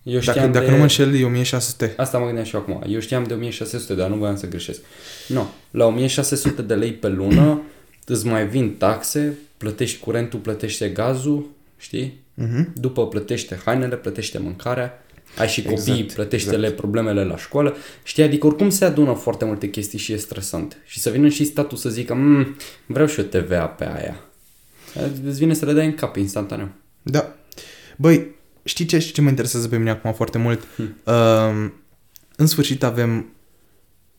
[0.03, 0.71] Eu știam dacă, dacă de...
[0.71, 1.93] nu mă înșel, e 1600.
[1.97, 2.83] Asta mă gândeam și eu acum.
[2.87, 4.81] Eu știam de 1600, dar nu voiam să greșesc.
[5.27, 5.47] Nu.
[5.71, 7.61] La 1600 de lei pe lună
[8.05, 12.23] îți mai vin taxe, plătești curentul, plătește gazul, știi?
[12.33, 12.73] Mhm.
[12.75, 15.05] După plătește hainele, plătește mâncarea,
[15.37, 16.75] ai și copii, Exact, exact, plătește-le exact.
[16.75, 17.75] problemele la școală.
[18.03, 20.77] Știi, adică oricum se adună foarte multe chestii și e stresant.
[20.85, 24.19] Și să vină și statul să zică, mmm, vreau și eu TVA pe aia.
[25.25, 26.69] Îți vine să le dai în cap instantaneu.
[27.01, 27.35] Da.
[27.97, 30.63] Băi, știi ce, știi ce mă interesează pe mine acum foarte mult?
[30.75, 30.95] Hmm.
[31.03, 31.69] Uh,
[32.35, 33.29] în sfârșit avem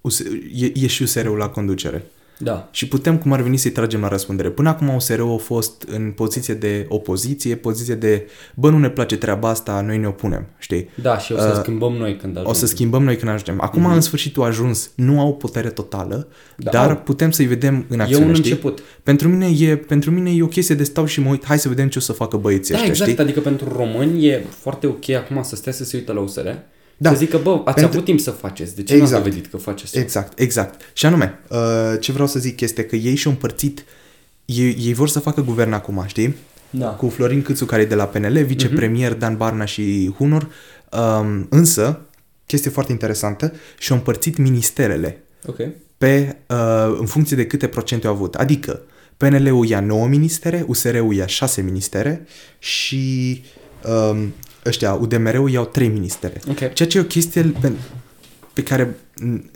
[0.00, 0.18] US,
[0.54, 2.04] e, e și USR-ul la conducere.
[2.38, 2.68] Da.
[2.70, 4.48] Și putem, cum ar veni, să-i tragem la răspundere.
[4.48, 9.16] Până acum USR-ul a fost în poziție de opoziție, poziție de, bă, nu ne place
[9.16, 10.88] treaba asta, noi ne opunem, știi?
[10.94, 12.50] Da, și o să Uh, schimbăm noi când ajungem.
[12.50, 13.58] O să schimbăm noi când ajungem.
[13.60, 13.94] Acum, mm-hmm.
[13.94, 14.90] în sfârșit, a ajuns.
[14.94, 16.96] Nu au putere totală, da, Da, dar au.
[16.96, 18.50] putem să-i vedem în E acțiune, un știi?
[18.50, 18.82] început.
[19.02, 21.68] Pentru mine, e, pentru mine e o chestie de stau și mă uit, hai să
[21.68, 23.10] vedem ce o să facă băieții Da, ăștia, exact.
[23.10, 23.22] știi?
[23.22, 26.48] Adică pentru români e foarte ok acum să stea să se uită la USR.
[26.96, 27.10] Da.
[27.10, 28.74] Să zică, bă, ați Pentru- avut timp să faceți.
[28.76, 29.12] De ce Exact.
[29.12, 29.98] n-ați dovedit că faceți?
[29.98, 30.80] Exact, exact.
[30.92, 31.58] Și anume, uh,
[32.00, 33.84] ce vreau să zic este că ei și-au împărțit
[34.44, 36.36] ei, ei vor să facă guvern acum, știi?
[36.70, 36.86] Da.
[36.86, 39.18] Cu Florin Câțu, care e de la PNL, vicepremier Mhm.
[39.18, 40.48] Dan Barna și Hunor.
[40.92, 42.00] Um, însă,
[42.46, 45.56] chestie foarte interesantă, și-au împărțit ministerele Ok.
[45.98, 48.34] pe, uh, în funcție de câte procente au avut.
[48.34, 48.80] Adică
[49.16, 52.26] PNL-ul ia 9 ministere, USR-ul ia 6 ministere
[52.58, 53.42] și
[54.10, 54.32] um,
[54.66, 56.40] ăștia, UDMR-ul iau 3 ministere.
[56.50, 56.72] Ok.
[56.72, 57.72] Ceea ce e o chestie pe,
[58.52, 58.96] pe care,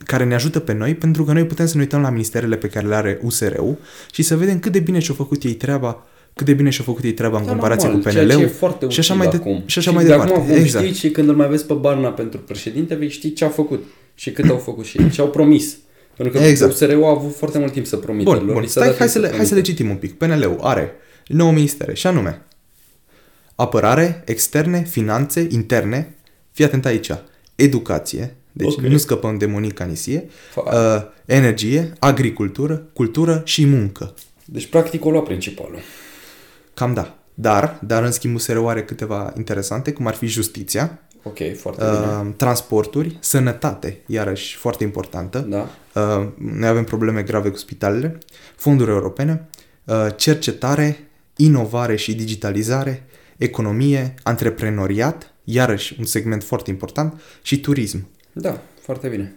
[0.05, 2.69] care ne ajută pe noi, pentru că noi putem să ne uităm la ministerele pe
[2.69, 3.77] care le are USR-ul
[4.13, 7.05] și să vedem cât de bine și-au făcut ei treaba cât de bine și-au făcut
[7.05, 9.25] ei treaba în Da, comparație normal, cu ceea ce e PNL-ul foarte și așa util
[9.25, 9.63] mai, de, acum.
[9.67, 10.33] și așa și mai de departe.
[10.33, 10.85] Acum vom exact.
[10.87, 13.85] ști și când îl mai vezi pe Barna pentru președinte, vei ști ce a făcut
[14.15, 15.11] și cât au făcut și ei.
[15.11, 15.77] Și au promis.
[16.17, 16.73] Pentru că Exact.
[16.73, 18.31] USR-ul a avut foarte mult timp să promită.
[18.31, 18.63] Bun, Lor bun.
[18.63, 19.71] li s-a Stai, dat hai, timp să le, hai să le promită.
[19.71, 20.13] citim un pic.
[20.19, 20.93] PNL-ul are
[21.27, 22.43] 9 ministere și anume
[23.61, 26.15] apărare, externe, finanțe, interne,
[26.53, 27.11] fii atent aici,
[27.55, 28.77] educație, deci Ok.
[28.79, 28.91] okay.
[28.91, 30.21] nu scăpăm de Monica Nisie,
[30.51, 34.15] Fa- uh, energie, agricultură, cultură și muncă.
[34.45, 35.79] Deci, practic, o lua principalul.
[36.75, 37.15] Cam da.
[37.35, 42.29] Dar, dar în schimb USR are câteva interesante, cum ar fi justiția, Ok, foarte bine.
[42.29, 45.39] uh, transporturi, sănătate, iarăși foarte importantă.
[45.39, 45.69] Da.
[45.95, 48.19] Uh, noi avem probleme grave cu spitalele,
[48.57, 49.49] fonduri europene,
[49.85, 53.07] uh, cercetare, inovare și digitalizare,
[53.41, 58.07] economie, antreprenoriat, iarăși un segment foarte important, și turism.
[58.33, 59.35] Da, foarte bine.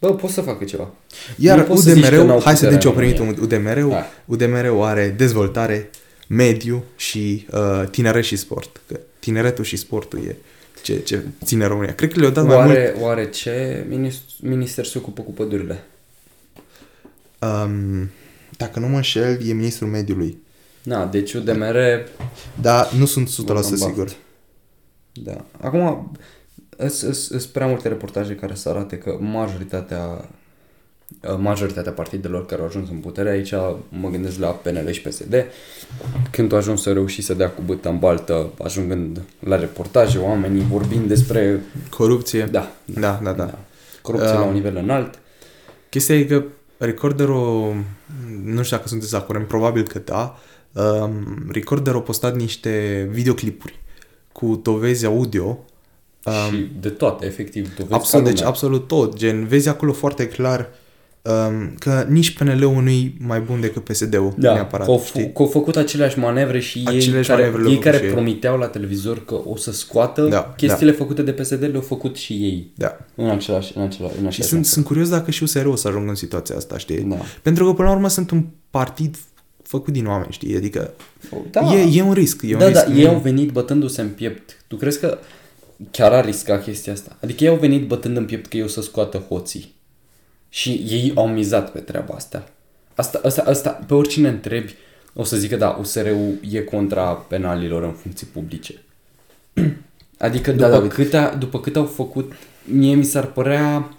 [0.00, 0.90] Bă, pot să facă ceva.
[1.36, 2.98] Iar Nu poți să zici că UDMR-ul, n-au hai să putere vedem ce au în
[2.98, 3.42] primit România.
[3.42, 3.92] UDMR-ul.
[3.92, 4.04] Hai.
[4.24, 5.90] UDMR-ul are dezvoltare,
[6.28, 8.80] mediu și uh, tineret și sport.
[8.86, 10.36] Că tineretul și sportul e
[10.82, 11.94] ce, ce ține România.
[11.94, 15.84] Cred că le-au dat mai mult Oare, oare ce minister, minister se ocupă cu pădurile?
[17.38, 18.10] Um,
[18.56, 20.38] dacă nu mă înșel, e ministrul mediului.
[20.82, 21.76] Na, deci UDMR...
[22.60, 23.92] Dar nu sunt 100% Warren sigur.
[23.94, 24.16] Buffett.
[25.12, 25.44] Da.
[25.60, 26.12] Acum,
[26.88, 30.28] sunt prea multe reportaje care să arate că majoritatea
[31.38, 33.52] majoritatea partidelor care au ajuns în putere, aici
[33.88, 35.44] mă gândesc la PNL și PSD,
[36.30, 40.66] când au ajuns să reuși să dea cu bâta în baltă, ajungând la reportaje, oamenii
[40.70, 41.60] vorbind despre...
[41.90, 42.44] Corupție.
[42.44, 43.58] Da, Da, da, da.
[44.02, 45.18] corupție la Um, un nivel înalt.
[45.88, 46.44] Chestia e că
[46.82, 47.74] Recorderul,
[48.44, 50.38] nu știu dacă sunteți la curent, probabil că da,
[50.72, 53.78] um, Recorderul a postat niște videoclipuri
[54.32, 55.58] cu dovezi audio.
[56.24, 57.74] Um, și de toate, efectiv.
[57.76, 58.50] dovezi absolut, ca deci lumea.
[58.52, 59.16] absolut tot.
[59.16, 60.68] Gen, vezi acolo foarte clar
[61.22, 65.28] um, că nici PNL-ul nu-i mai bun decât PSD-ul Da, neapărat, că au, știi?
[65.28, 68.02] f- că au făcut aceleași manevre și ei Aceleași care, manevre le-au ei făcut care
[68.02, 68.12] și ei.
[68.14, 72.32] promiteau la televizor că o să scoată Da, chestiile făcute de PSD le-au făcut și
[72.32, 72.96] ei Da.
[73.14, 75.88] în același, în același, în Și același sunt, sunt curios dacă și USR o să
[75.88, 77.00] ajungă în situația asta, știi?
[77.00, 77.16] Da.
[77.42, 79.16] Pentru că, până la urmă, sunt un partid
[79.70, 80.56] făcut din oameni, știi?
[80.56, 80.92] Adică
[81.50, 81.60] Da.
[81.74, 82.42] e, e un risc.
[82.42, 82.84] E un da, risc.
[82.84, 84.56] da, ei au venit bătându-se în piept.
[84.66, 85.18] Tu crezi că
[85.90, 87.16] chiar a riscat chestia asta?
[87.22, 89.74] Adică ei au venit bătând în piept că eu să scoată hoții.
[90.48, 92.48] Și ei au mizat pe treaba asta.
[92.94, 94.74] Asta, asta, asta pe oricine întrebi,
[95.14, 98.74] o să zică, da, USR-ul e contra penalilor în funcții publice.
[100.18, 100.92] Adică Da, după, David.
[100.92, 102.32] câte, după cât au făcut,
[102.64, 103.94] mie mi s-ar părea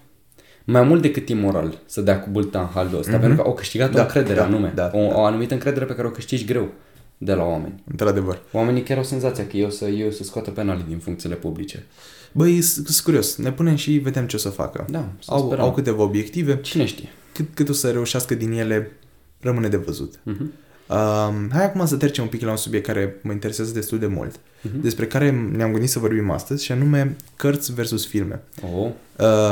[0.65, 3.87] mai mult decât imoral să dea cu bâlta în halul ăsta, pentru că au câștigat
[3.87, 3.95] Mhm.
[3.95, 6.71] Da, o încredere da, anume, da, o, o anumită încredere pe care o câștigi greu
[7.17, 7.83] de la oameni.
[7.91, 8.41] Într-adevăr.
[8.51, 11.85] Oamenii chiar au senzația că eu să, eu să scoată penalii din funcțiile publice.
[12.31, 13.35] Băi, sunt sunt curios.
[13.35, 14.85] Ne punem și vedem ce o să facă.
[14.89, 15.63] Da, să Au, sperăm.
[15.63, 16.59] au câteva obiective.
[16.61, 17.09] Cine știe?
[17.33, 18.91] Cât, cât o să reușească din ele,
[19.39, 20.19] rămâne de văzut.
[20.23, 20.51] Mhm.
[20.91, 24.07] Um, hai acum să trecem un pic la un subiect care mă interesează destul de
[24.07, 24.81] mult, Mhm.
[24.81, 28.41] despre care ne-am gândit să vorbim astăzi, și anume cărți versus filme.
[28.75, 28.89] Oh,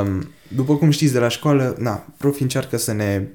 [0.02, 3.28] Um, după cum știți de la școală, na, profi încearcă să ne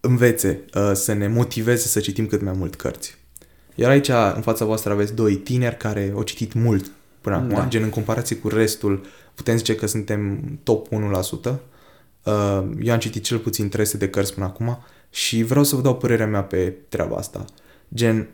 [0.00, 3.16] învețe, uh, să ne motiveze să citim cât mai mult cărți.
[3.74, 6.90] Iar aici, în fața voastră, aveți doi tineri care au citit mult
[7.20, 7.66] până acum, Da.
[7.68, 11.60] gen în comparație cu restul, putem zice că suntem top 1%.
[12.22, 14.78] Uh, eu am citit cel puțin 300 de cărți până acum
[15.10, 17.44] și vreau să vă dau părerea mea pe treaba asta.
[17.94, 18.26] Gen,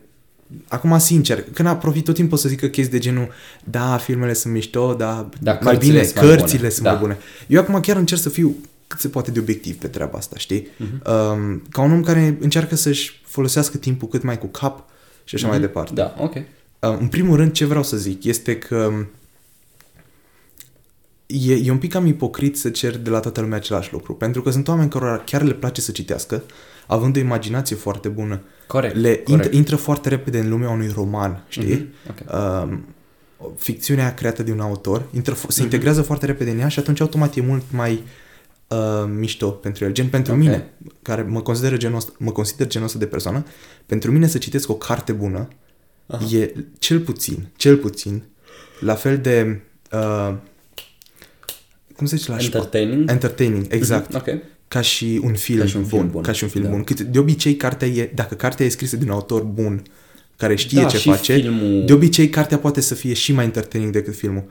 [0.67, 3.27] acum sincer, când a profit tot timpul să zică chestii de genul
[3.63, 6.69] da, filmele sunt mișto, da, Da, mai cărțile bine, sunt mai cărțile bune.
[6.69, 6.91] sunt Da.
[6.91, 7.17] mai bune.
[7.47, 8.55] Eu acum chiar încerc să fiu
[8.87, 10.67] cât se poate de obiectiv pe treaba asta, știi?
[10.77, 11.01] Mhm.
[11.01, 11.33] Uh-huh.
[11.33, 14.89] Um, ca un om care încearcă să-și folosească timpul cât mai cu cap
[15.23, 15.93] și așa mai departe.
[15.93, 16.35] Da, ok.
[16.35, 16.41] Uh,
[16.99, 18.93] în primul rând, ce vreau să zic este că
[21.41, 24.41] e, e un pic cam ipocrit să cer de la toată lumea același lucru, pentru
[24.41, 26.43] că sunt oameni care chiar le place să citească,
[26.87, 28.41] având o imaginație foarte bună.
[28.67, 28.95] Corect.
[28.95, 29.27] Le corect.
[29.29, 31.91] intră, intră foarte repede în lumea unui roman, știi?
[32.05, 32.63] Mhm, ok.
[32.63, 32.85] um,
[33.57, 35.49] ficțiunea creată de un autor, intră, Mhm.
[35.51, 38.03] se integrează foarte repede în ea și atunci automat e mult mai
[38.67, 38.77] uh,
[39.15, 39.91] mișto pentru el.
[39.91, 40.39] Gen pentru Ok.
[40.39, 43.45] mine, care mă consider, genul ăsta, mă consider genul ăsta de persoană,
[43.85, 45.47] pentru mine să citesc o carte bună
[46.07, 46.25] Aha.
[46.35, 48.23] e cel puțin, cel puțin,
[48.79, 50.33] la fel de uh,
[52.07, 52.65] cum se zice la școală?
[52.65, 53.09] Entertaining.
[53.09, 54.07] Entertaining, exact.
[54.13, 54.41] Mhm, Ok.
[54.67, 56.69] ca și un film, Ca și un film bun, bun, Ca și un film da.
[56.69, 56.83] bun.
[56.83, 59.83] Cât, de obicei, cartea e, dacă cartea e scrisă de un autor bun,
[60.37, 63.43] care știe Da, ce și face, filmul- de obicei cartea poate să fie și mai
[63.45, 64.43] entertaining decât filmul.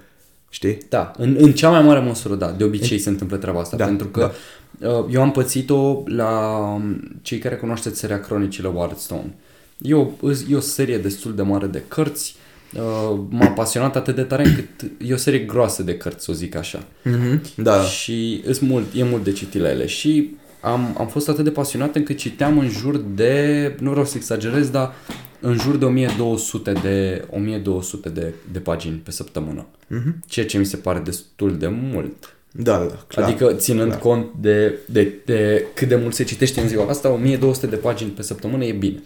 [0.48, 0.78] Știi?
[0.88, 2.50] Da, în, în cea mai mare măsură, da.
[2.50, 3.76] De obicei se întâmplă treaba asta.
[3.76, 4.30] Da, pentru că
[4.78, 5.06] da.
[5.10, 9.34] eu am pățit-o la um, cei care cunoașteți seria Cronicile Wardstone.
[9.78, 10.06] E o,
[10.50, 12.34] e o serie destul de mare de cărți.
[12.74, 16.34] Uh, m-a pasionat atât de tare încât e o serie groasă de cărți, să o
[16.34, 16.84] zic așa.
[17.04, 17.54] Mm-hmm.
[17.56, 17.82] Da.
[17.82, 19.86] Și îs mult, e mult de citit la ele.
[19.86, 24.12] Și am, am fost atât de pasionat încât citeam în jur de, nu vreau să
[24.16, 24.92] exagerez, dar
[25.40, 29.66] în jur de 1200 de, 1200 de, de pagini pe săptămână.
[29.66, 30.26] Mm-hmm.
[30.26, 32.36] Ceea ce mi se pare destul de mult.
[32.50, 33.28] Da, da, da, clar.
[33.28, 34.00] Adică ținând clar.
[34.00, 38.10] cont de, de, de cât de mult se citește în ziua asta, 1200 de pagini
[38.10, 39.02] pe săptămână e bine.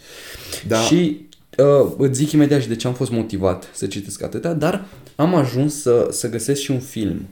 [0.67, 0.77] Da.
[0.77, 1.26] Și
[1.57, 4.85] uh, îți zic imediat și de ce am fost motivat să citesc atâtea, dar
[5.17, 7.29] am ajuns să, să găsesc și un film.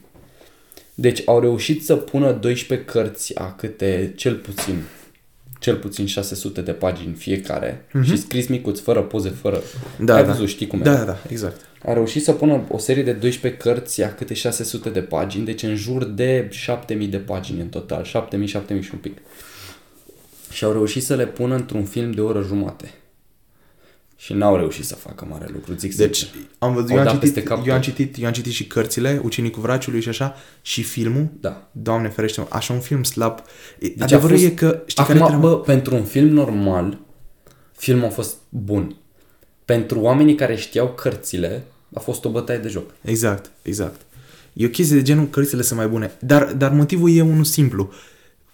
[0.94, 4.82] Deci au reușit să pună 12 cărți a câte cel puțin
[5.64, 8.04] cel puțin 600 de pagini fiecare mm-hmm.
[8.04, 9.62] și scris micuț, fără poze, fără...
[9.96, 10.04] Mhm.
[10.04, 10.32] Da, Ai da.
[10.32, 10.82] văzut, știi cum e.
[10.82, 11.60] Da, da, da, exact.
[11.84, 15.62] A reușit să pună o serie de 12 cărți a câte 600 de pagini, deci
[15.62, 19.18] în jur de 7000 de pagini în total, 7000, 7000 și un pic.
[20.50, 22.90] Și au reușit să le pună într-un film de o oră jumate.
[24.24, 26.40] Și n-au reușit să facă mare lucru, zic Deci, sincer.
[26.58, 27.88] am văzut, Au eu am, dat citit, peste cap eu am tot.
[27.94, 31.28] citit, eu am citit și cărțile, Ucenicul Vraciului și așa, și filmul.
[31.40, 31.68] Da.
[31.72, 33.38] Doamne ferește, așa un film slab.
[33.78, 35.48] Deci a Adevărul fost- e că, știi Acum, care e treaba?
[35.48, 36.98] bă, pentru un film normal,
[37.76, 38.96] filmul a fost bun.
[39.64, 42.90] Pentru oamenii care știau cărțile, a fost o bătaie de joc.
[43.00, 44.00] Exact, exact.
[44.52, 46.12] E o chestie de genul, cărțile sunt mai bune.
[46.20, 47.92] Dar, dar motivul e unul simplu.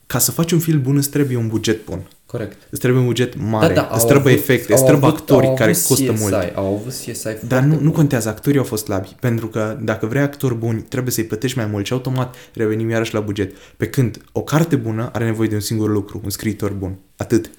[0.07, 2.09] Ca să faci un film bun, îți trebuie un buget bun.
[2.31, 2.57] Corect.
[2.71, 5.83] Îți trebuie un buget mare, Da, îți trebuie efecte, îți trebuie actori au care avut
[5.83, 6.35] costă CSI, mult.
[6.55, 7.85] Au avut CSI Dar foarte nu, bun.
[7.85, 11.57] nu contează, actorii au fost slabi, pentru că dacă vrei actori buni, trebuie să-i plătești
[11.59, 13.53] mai mult și automat revenim iarăși la buget.
[13.77, 16.99] Pe când o carte bună are nevoie de un singur lucru, un scriitor bun.
[17.17, 17.51] Atât.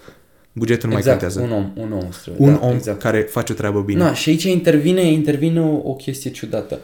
[0.53, 1.53] Bugetul nu exact, mai contează.
[1.53, 2.11] un om, un om.
[2.11, 3.01] străi, Un da, om exact.
[3.01, 3.99] care face o treabă bine.
[3.99, 6.79] Na, și aici intervine, intervine o, o chestie ciudată.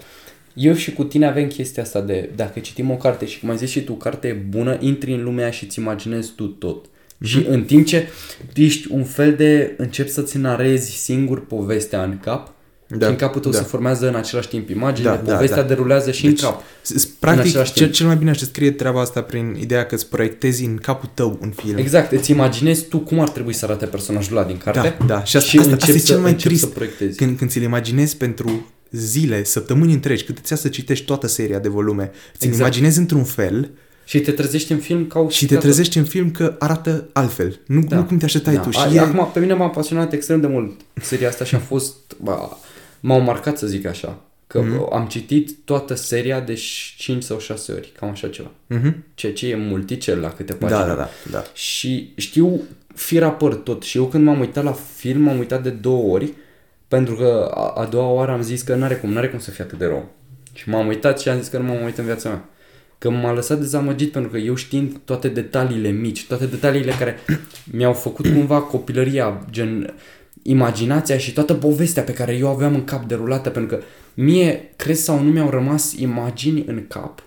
[0.54, 3.58] Eu și cu tine avem chestia asta de, dacă citim o carte și cum ai
[3.58, 6.86] zis și tu, carte e bună, intri în lumea și îți imaginezi tu tot.
[7.18, 7.28] Mm-hmm.
[7.28, 8.08] Și în timp ce
[8.54, 12.52] tu ești un fel de, începi să-ți narezi singur povestea în cap,
[12.90, 13.58] Da, și în capul tău da.
[13.58, 15.68] se formează în același timp imaginile, Da, da, povestea da.
[15.68, 16.62] derulează și Deci, în cap.
[16.82, 17.96] s- s- Practic, același cel, timp.
[17.96, 21.38] cel mai bine aș scrie treaba asta prin ideea că îți proiectezi în capul tău
[21.42, 21.78] un film.
[21.78, 25.24] Exact, îți imaginezi tu cum ar trebui să arate personajul ăla din carte Da, da.
[25.24, 26.64] Și asta, și asta, începi asta e cel să, mai începi trist.
[26.64, 27.18] să proiectezi.
[27.18, 31.60] Când, când ți-l imaginezi pentru zile, săptămâni întregi, cât îți ia să citești toată seria
[31.60, 32.60] de volume, ți-l Exact.
[32.60, 33.70] imaginezi într-un fel
[34.08, 37.60] Și te trezești în film ca o și te trezești în film că arată altfel.
[37.68, 37.96] Nu, Da.
[37.96, 38.62] nu cum te așteptai Da.
[38.62, 38.70] tu.
[38.72, 39.00] Și A, e...
[39.00, 41.96] Acum, pe mine m-a pasionat extrem de mult seria asta și am fost...
[42.22, 42.58] Ba,
[43.00, 44.22] m-au marcat, să zic așa.
[44.48, 44.74] Că Mhm.
[44.76, 44.94] mm-hmm.
[44.94, 46.54] am citit toată seria de
[46.98, 48.52] 5 sau 6 ori, cam așa ceva.
[48.68, 49.04] Mhm.
[49.14, 50.80] Ceea ce e multicel la câte pagini.
[50.80, 51.44] Da, da, da, da.
[51.54, 52.62] Și știu
[52.96, 53.84] fira păr tot.
[53.84, 56.34] Și eu când m-am uitat la film, m-am uitat de două ori,
[56.88, 59.64] pentru că a, a doua oară am zis că n-are cum, n-are cum să fie
[59.64, 60.10] atât de rău.
[60.54, 62.50] Și m-am uitat și am zis că nu m-am uitat în viața mea.
[62.98, 67.16] Că m-a lăsat dezamăgit pentru că eu știind toate detaliile mici, toate detaliile care
[67.72, 69.94] mi-au făcut cumva copilăria, gen
[70.42, 73.84] imaginația și toată povestea pe care eu aveam în cap derulată, pentru că
[74.14, 77.22] mie, crezi sau nu, mi-au rămas imagini în cap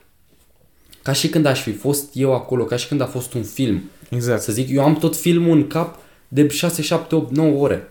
[1.03, 3.83] ca și când aș fi fost eu acolo, ca și când a fost un film.
[4.09, 4.43] Exact.
[4.43, 7.89] Să zic, eu am tot filmul în cap de 6, 7, 8, 9 ore.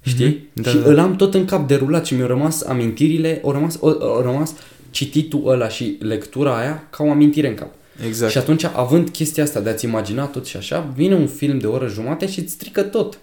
[0.00, 0.48] Știi?
[0.52, 0.88] Da, și da.
[0.88, 4.54] îl am tot în cap derulat și mi-au rămas amintirile, au rămas, au, au rămas
[4.94, 7.72] cititul ăla și lectura aia ca o amintire în cap.
[8.06, 8.32] Exact.
[8.32, 11.66] Și atunci, având chestia asta de a-ți imagina tot și așa, vine un film de
[11.66, 13.18] o oră jumate și îți strică tot.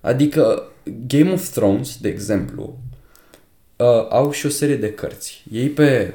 [0.00, 0.62] Adică
[1.06, 2.78] Game of Thrones, de exemplu,
[3.76, 5.44] uh, au și o serie de cărți.
[5.50, 6.14] Ei pe,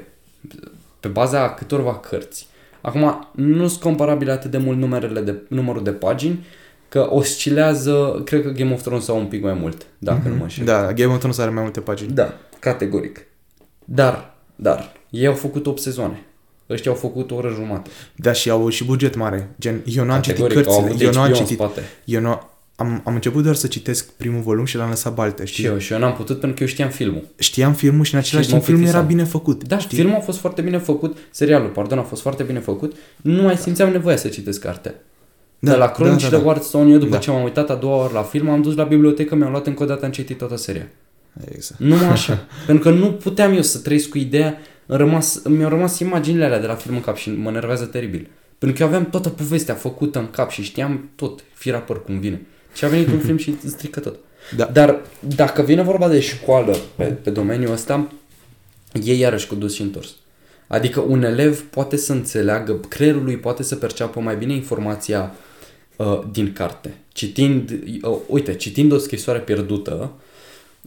[1.00, 2.46] pe baza câtorva cărți.
[2.80, 6.46] Acum, nu sunt comparabile atât de mult numerele de, numărul de pagini,
[6.88, 10.30] că oscilează, cred că Game of Thrones au un pic mai mult, dacă mm-hmm.
[10.30, 10.64] nu mă înșel.
[10.64, 12.12] Da, Game of Thrones are mai multe pagini.
[12.12, 13.26] Da, categoric.
[13.84, 16.22] Dar, dar, ei au făcut 8 sezoane.
[16.70, 17.90] Ăștia au făcut o oră jumate.
[18.16, 19.48] Da, și au și buget mare.
[19.60, 20.88] Gen, eu nu am citit Categoric, au cărțile.
[20.90, 21.58] avut Eu nu am HBO în citit.
[21.58, 21.82] spate.
[22.04, 22.40] Eu nu,
[22.76, 25.64] am, am început doar să citesc primul volum și l-am lăsat balte, Și știi?
[25.64, 27.22] eu, și eu n-am putut pentru că eu știam filmul.
[27.38, 29.26] Știam filmul și în același Și mă timp filmul era plictiseam.
[29.26, 29.64] bine făcut.
[29.68, 29.96] Da, știi?
[29.98, 32.96] filmul a fost foarte bine făcut, serialul, pardon, a fost foarte bine făcut.
[33.22, 34.94] Nu mai simțeam nevoia să citesc cartea.
[35.58, 36.44] Da, Da, la da, Cronicile da, da.
[36.46, 37.18] Wardstone, eu după Da.
[37.18, 39.82] ce m-am uitat a doua oară la film, am dus la bibliotecă, mi-am luat încă
[39.82, 40.86] o dată, am citit toată seria.
[41.54, 41.80] Exact.
[41.80, 42.46] Numai așa.
[42.66, 46.60] pentru că nu puteam eu să trăiesc cu ideea, îmi rămas, mi-au rămas imaginile alea
[46.60, 48.28] de la film în cap și mă nervează teribil.
[48.58, 52.18] Pentru că eu aveam toată povestea făcută în cap și știam tot, fira păr cum
[52.18, 52.40] vine.
[52.74, 54.18] Și a venit un film și îți strică tot.
[54.56, 54.64] Da.
[54.64, 55.00] Dar
[55.36, 58.12] dacă vine vorba de școală pe, pe domeniul ăsta,
[59.04, 60.14] e iarăși cu dus și întors.
[60.66, 65.34] Adică un elev poate să înțeleagă, creierul lui poate să perceapă mai bine informația
[65.96, 66.94] uh, din carte.
[67.12, 67.70] Citind,
[68.02, 70.22] uh, uite, citind o scrisoare pierdută, uh,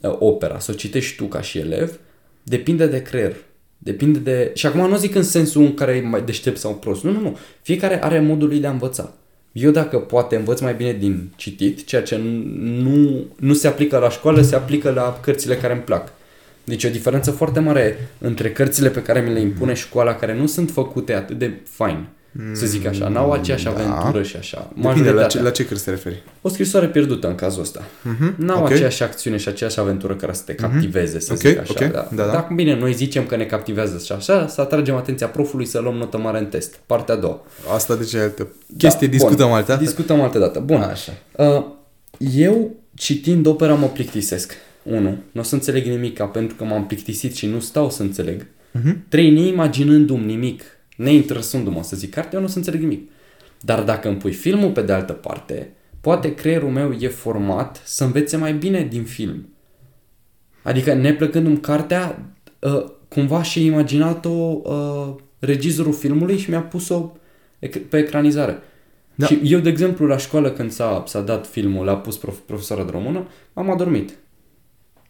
[0.01, 1.99] opera, să o citești tu ca și elev,
[2.43, 3.36] depinde de creier.
[3.77, 4.51] Depinde de...
[4.53, 7.03] Și acum nu zic în sensul în care e mai deștept sau prost.
[7.03, 7.38] Nu, nu, nu.
[7.62, 9.13] Fiecare are modul lui de a învăța.
[9.51, 12.19] Eu dacă poate învăț mai bine din citit, ceea ce
[12.55, 16.13] nu, nu se aplică la școală, se aplică la cărțile care îmi plac.
[16.63, 20.45] Deci o diferență foarte mare între cărțile pe care mi le impune școala, care nu
[20.45, 22.08] sunt făcute atât de fine, mm,
[22.54, 23.69] să zic așa, n-au aceeași da.
[23.69, 24.71] aventură și așa.
[24.82, 26.24] Depinde la ce, la ce cărți te referi.
[26.41, 27.82] O scrisoare pierdută în cazul ăsta.
[27.82, 28.36] Mm-hmm.
[28.36, 28.74] N-au okay.
[28.74, 30.62] aceeași acțiune și aceeași aventură care să te mhm.
[30.62, 31.21] captiveze, mm-hmm.
[31.21, 31.52] să okay.
[31.52, 31.71] zic așa.
[31.76, 31.89] Okay.
[31.89, 32.08] Da.
[32.12, 32.32] Da, da.
[32.32, 35.95] Dar bine, noi zicem că ne captivează și așa, să atragem atenția profului să luăm
[35.95, 36.80] notă mare în test.
[36.86, 37.41] Partea a doua.
[37.74, 39.13] Asta de ce altă chestie, da.
[39.13, 39.56] discutăm Bun.
[39.56, 40.60] altă Discutăm altă dată.
[40.60, 40.82] Bun.
[40.82, 41.13] Așa.
[41.32, 41.63] Uh,
[42.36, 44.54] eu, citind opera, mă plictisesc.
[44.84, 45.17] 1.
[45.32, 48.41] Nu o să înțeleg nimic pentru că m-am plictisit și nu stau să înțeleg.
[48.41, 48.84] Uh-huh.
[48.84, 49.06] Mhm.
[49.10, 49.32] 3.
[49.32, 50.63] Neimaginându-mi nimic,
[50.95, 53.10] neinteresându-mă să zic carte, eu nu o să înțeleg nimic.
[53.62, 58.03] Dar dacă îmi pui filmul pe de altă parte, poate creierul meu e format să
[58.03, 59.49] învețe mai bine din film.
[60.62, 67.12] Adică neplăcându-mi cartea, uh, cumva și imaginat-o uh, regizorul filmului și mi-a pus-o
[67.89, 68.60] pe ecranizare.
[69.15, 69.25] Da.
[69.25, 72.84] Și eu, de exemplu, la școală când s-a, s-a dat filmul, l-a pus prof, profesoara
[72.84, 74.13] de română, am adormit.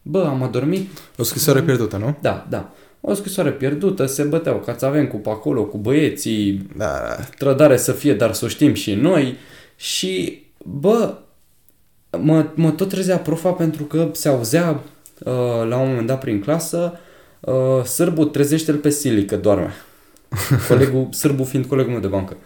[0.01, 0.87] Bă, am adormit.
[1.17, 2.17] O scrisoare pierdută, nu?
[2.21, 2.73] Da, da.
[3.07, 7.15] O scrisoare pierdută, se băteau avem cu acolo, cu băieții, da.
[7.37, 9.37] trădare să fie, dar să o știm și noi.
[9.75, 11.13] Și, bă,
[12.21, 15.33] mă, mă tot trezea profa pentru că se auzea uh,
[15.67, 16.99] la un moment dat prin clasă
[17.39, 19.73] uh, sârbul trezește-l pe Sili că doarme.
[20.67, 22.37] Colegul, sârbul fiind colegul meu de bancă.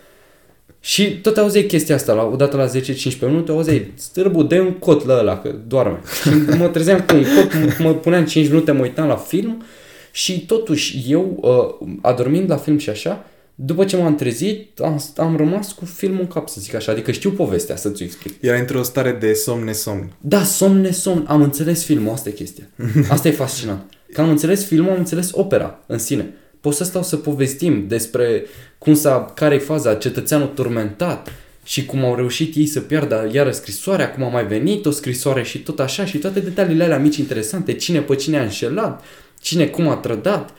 [0.80, 2.72] Și tot auzeai chestia asta, la, odată la 10-15
[3.19, 6.00] minute, auzeai, stârbu, de un cot la ăla, că doarme.
[6.22, 9.63] Și mă trezeam cu un cot, mă puneam 5 minute, mă uitam la film
[10.12, 15.38] și totuși eu, uh, adormind la film și așa, după ce m-am trezit, am, am
[15.38, 18.34] rămas cu filmul în cap, să zic așa, adică știu povestea, să-ți explic.
[18.41, 20.12] Era într-o stare de somn-nesomn.
[20.22, 22.69] Da, somn-nesomn, am înțeles filmul, asta e chestia.
[23.10, 23.82] Asta e fascinant.
[24.13, 28.45] Că am înțeles filmul, am înțeles opera în sine pot să stau să povestim despre
[28.78, 31.32] cum s-a, care e faza, cetățeanul turmentat
[31.63, 35.43] și cum au reușit ei să piardă iară scrisoarea, cum a mai venit o scrisoare
[35.43, 39.04] și tot așa și toate detaliile alea mici interesante, cine pe cine a înșelat,
[39.41, 40.49] cine cum a trădat.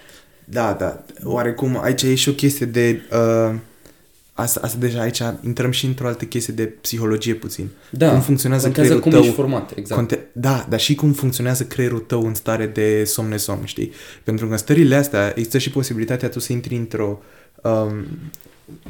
[0.44, 3.02] Da, da, oarecum aici e și o chestie de...
[3.12, 3.54] Uh
[4.40, 7.68] asta, asta deja aici intrăm și într-o altă chestie de psihologie puțin.
[7.90, 9.20] Da, cum funcționează creierul cum tău.
[9.20, 10.00] ești format, exact.
[10.00, 13.92] Conte- da, dar și cum funcționează creierul tău în stare de somn-somn, știi?
[14.24, 17.22] Pentru că în stările astea există și posibilitatea tu să intri într-o...
[17.62, 18.06] Um,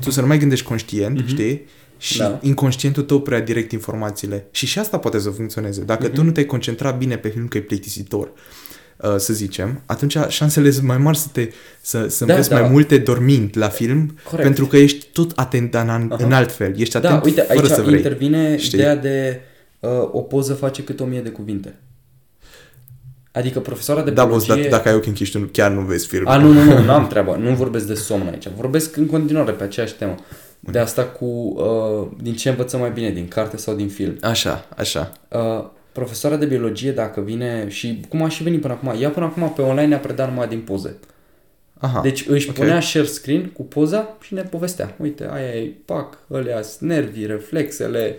[0.00, 1.26] tu să nu mai gândești conștient, mm-hmm.
[1.28, 1.66] știi?
[1.98, 2.38] Și da.
[2.42, 4.46] inconștientul tău prea direct informațiile.
[4.50, 5.82] Și și asta poate să funcționeze.
[5.82, 6.14] Dacă mm-hmm.
[6.14, 8.69] tu nu te-ai concentrat bine pe film că e plictisitor, Uh,
[9.16, 11.48] să zicem, atunci șansele sunt mai mari să te
[11.80, 12.60] să, să da, înveți da.
[12.60, 14.42] mai multe dormind la film, Corect.
[14.42, 16.80] pentru că ești tot atent în, în alt fel.
[16.80, 17.96] Ești da, atent da, uite, fără aici să vrei.
[17.96, 18.78] intervine știi?
[18.78, 19.40] ideea de
[19.80, 21.74] uh, o poză face cât o mie de cuvinte.
[23.32, 24.48] Adică profesoara de da, biologie...
[24.48, 26.28] Da, boss, dacă ai ochii închiși, tu chiar nu vezi film.
[26.28, 27.36] A, nu, nu, nu, nu am treabă.
[27.40, 28.46] Nu vorbesc de somn aici.
[28.56, 30.14] Vorbesc în continuare pe aceeași temă.
[30.60, 34.16] De asta cu uh, din ce învățăm mai bine, din carte sau din film.
[34.20, 35.12] Așa, așa.
[35.28, 39.26] Uh, profesoara de biologie, dacă vine și cum a și venit până acum, ea până
[39.26, 40.98] acum pe online ne-a predat numai din poze.
[41.78, 42.64] Aha, deci își okay.
[42.64, 44.94] punea share screen cu poza și ne povestea.
[44.98, 48.16] Uite, aia e pac, alea nervii, reflexele,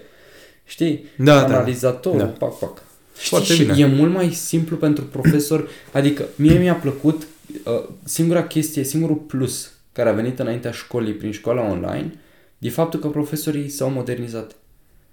[0.65, 1.05] știi?
[1.17, 1.43] Da, da.
[1.43, 2.25] Analizatorul, da.
[2.25, 2.83] pac, pac.
[3.17, 3.79] Știi, și bine.
[3.79, 7.27] e mult mai simplu pentru profesor, adică mie mi-a plăcut
[7.65, 12.13] uh, singura chestie, singurul plus care a venit înaintea școlii prin școala online,
[12.59, 14.55] e faptul că profesorii s-au modernizat.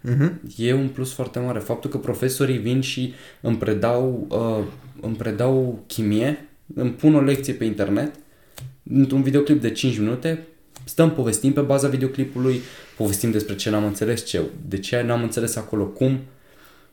[0.05, 0.33] Uh-huh.
[0.57, 1.59] E un plus foarte mare.
[1.59, 4.65] Faptul că profesorii vin și îmi predau, uh,
[5.01, 8.15] îmi predau chimie, îmi pun o lecție pe internet,
[8.91, 10.47] într-un videoclip de 5 minute,
[10.85, 12.61] stăm, povestim pe baza videoclipului,
[12.97, 16.19] povestim despre ce n-am înțeles, ce, de ce n-am înțeles acolo, cum.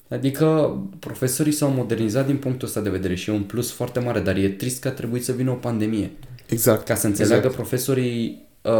[0.09, 4.19] Adică profesorii s-au modernizat din punctul ăsta de vedere și e un plus foarte mare,
[4.19, 6.11] dar e trist că a trebuit să vină o pandemie.
[6.45, 6.85] Exact.
[6.85, 7.55] Ca să înțeleagă exact.
[7.55, 8.71] profesorii, uh,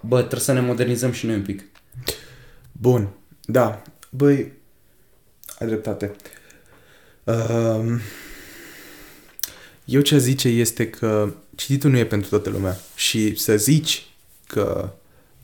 [0.00, 1.64] bă, trebuie să ne modernizăm și noi un pic.
[2.72, 3.08] Bun.
[3.50, 4.52] Da, băi,
[5.58, 6.12] ai dreptate.
[7.24, 8.00] Uh,
[9.84, 14.06] eu ce zice este că cititul nu e pentru toată lumea și să zici
[14.46, 14.92] că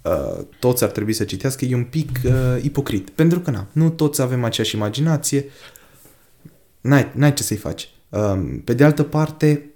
[0.02, 3.10] uh, toți ar trebui să citească e un pic uh, ipocrit.
[3.10, 5.44] Pentru că na, nu toți avem aceeași imaginație,
[6.80, 7.88] n-ai, n-ai ce să-i faci.
[8.08, 9.70] Uh, pe de altă parte,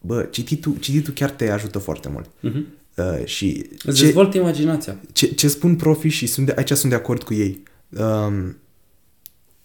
[0.00, 2.28] bă, cititul, cititul chiar te ajută foarte mult.
[2.28, 2.83] Uh-huh.
[2.96, 4.96] Uh, și Îți ce, dezvoltă imaginația.
[5.12, 7.62] Ce, ce spun profii și sunt de, aici sunt de acord cu ei.
[7.88, 8.56] Um,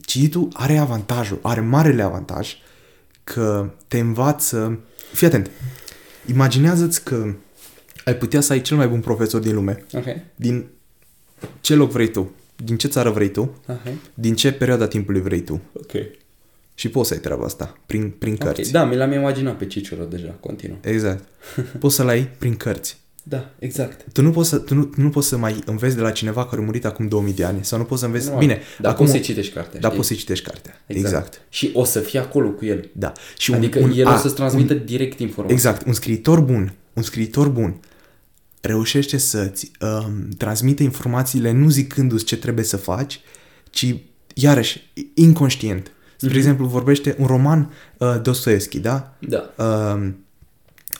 [0.05, 2.55] cititul are avantajul, are marele avantaj
[3.23, 4.79] că te învață...
[5.13, 5.49] Fii atent.
[6.25, 7.33] Imaginează-ți că
[8.05, 9.85] ai putea să ai cel mai bun profesor din lume.
[9.93, 10.05] Ok.
[10.35, 10.65] Din
[11.61, 13.81] ce loc vrei tu, din ce țară vrei tu, Ok.
[14.13, 15.61] din ce perioada timpului vrei tu.
[15.73, 15.91] Ok.
[16.73, 18.71] Și poți să ai treaba asta, prin, prin Ok, cărți.
[18.71, 20.77] da, mi l-am imaginat pe Cicero deja, continuă.
[20.81, 21.23] Exact.
[21.79, 22.97] poți să-l ai prin cărți.
[23.23, 24.05] Da, exact.
[24.13, 26.45] Tu nu, poți să, tu, nu, tu nu poți să mai înveți de la cineva
[26.45, 28.29] care a murit acum 2000 de ani sau nu poți să înveți...
[28.29, 29.95] Nu, Bine, Dar acum, poți să citești cartea, dar știi?
[29.95, 30.81] poți să citești cartea.
[30.87, 31.13] Exact.
[31.15, 31.41] exact.
[31.49, 32.89] Și o să fie acolo cu el.
[32.93, 33.11] Da.
[33.37, 35.55] Și Adică el o să-ți transmită direct informații.
[35.55, 35.85] Exact.
[35.87, 37.79] Un scriitor bun, un scriitor bun
[38.61, 43.19] reușește să-ți um, transmită informațiile nu zicându-ți ce trebuie să faci,
[43.69, 43.95] ci,
[44.33, 45.91] iarăși, inconștient.
[46.15, 46.37] Spre Mhm.
[46.37, 49.15] exemplu, vorbește un roman uh, Dostoevski, da?
[49.19, 49.53] Da.
[49.57, 50.09] uh,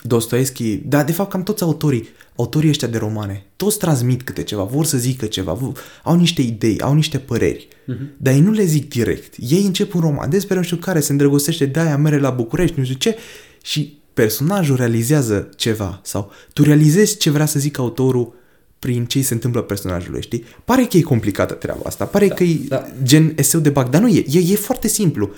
[0.04, 4.64] Dostoevski, da, de fapt cam toți autorii, autorii ăștia de romane, toți transmit câte ceva,
[4.64, 8.10] vor să zică ceva, vor- au niște idei, au niște păreri, Mhm.
[8.18, 9.34] dar ei nu le zic direct.
[9.38, 12.76] Ei încep un roman despre nu știu care se îndrăgostește de aia, mere la București,
[12.80, 13.16] nu știu ce,
[13.64, 18.34] și personajul realizează ceva sau tu realizezi ce vrea să zică autorul
[18.80, 20.43] prin ce îi se întâmplă personajului, știi?
[20.66, 22.88] Pare că e complicată treaba asta, pare da, că e da.
[23.04, 25.30] gen eseu de bac, dar nu e, e, e foarte simplu.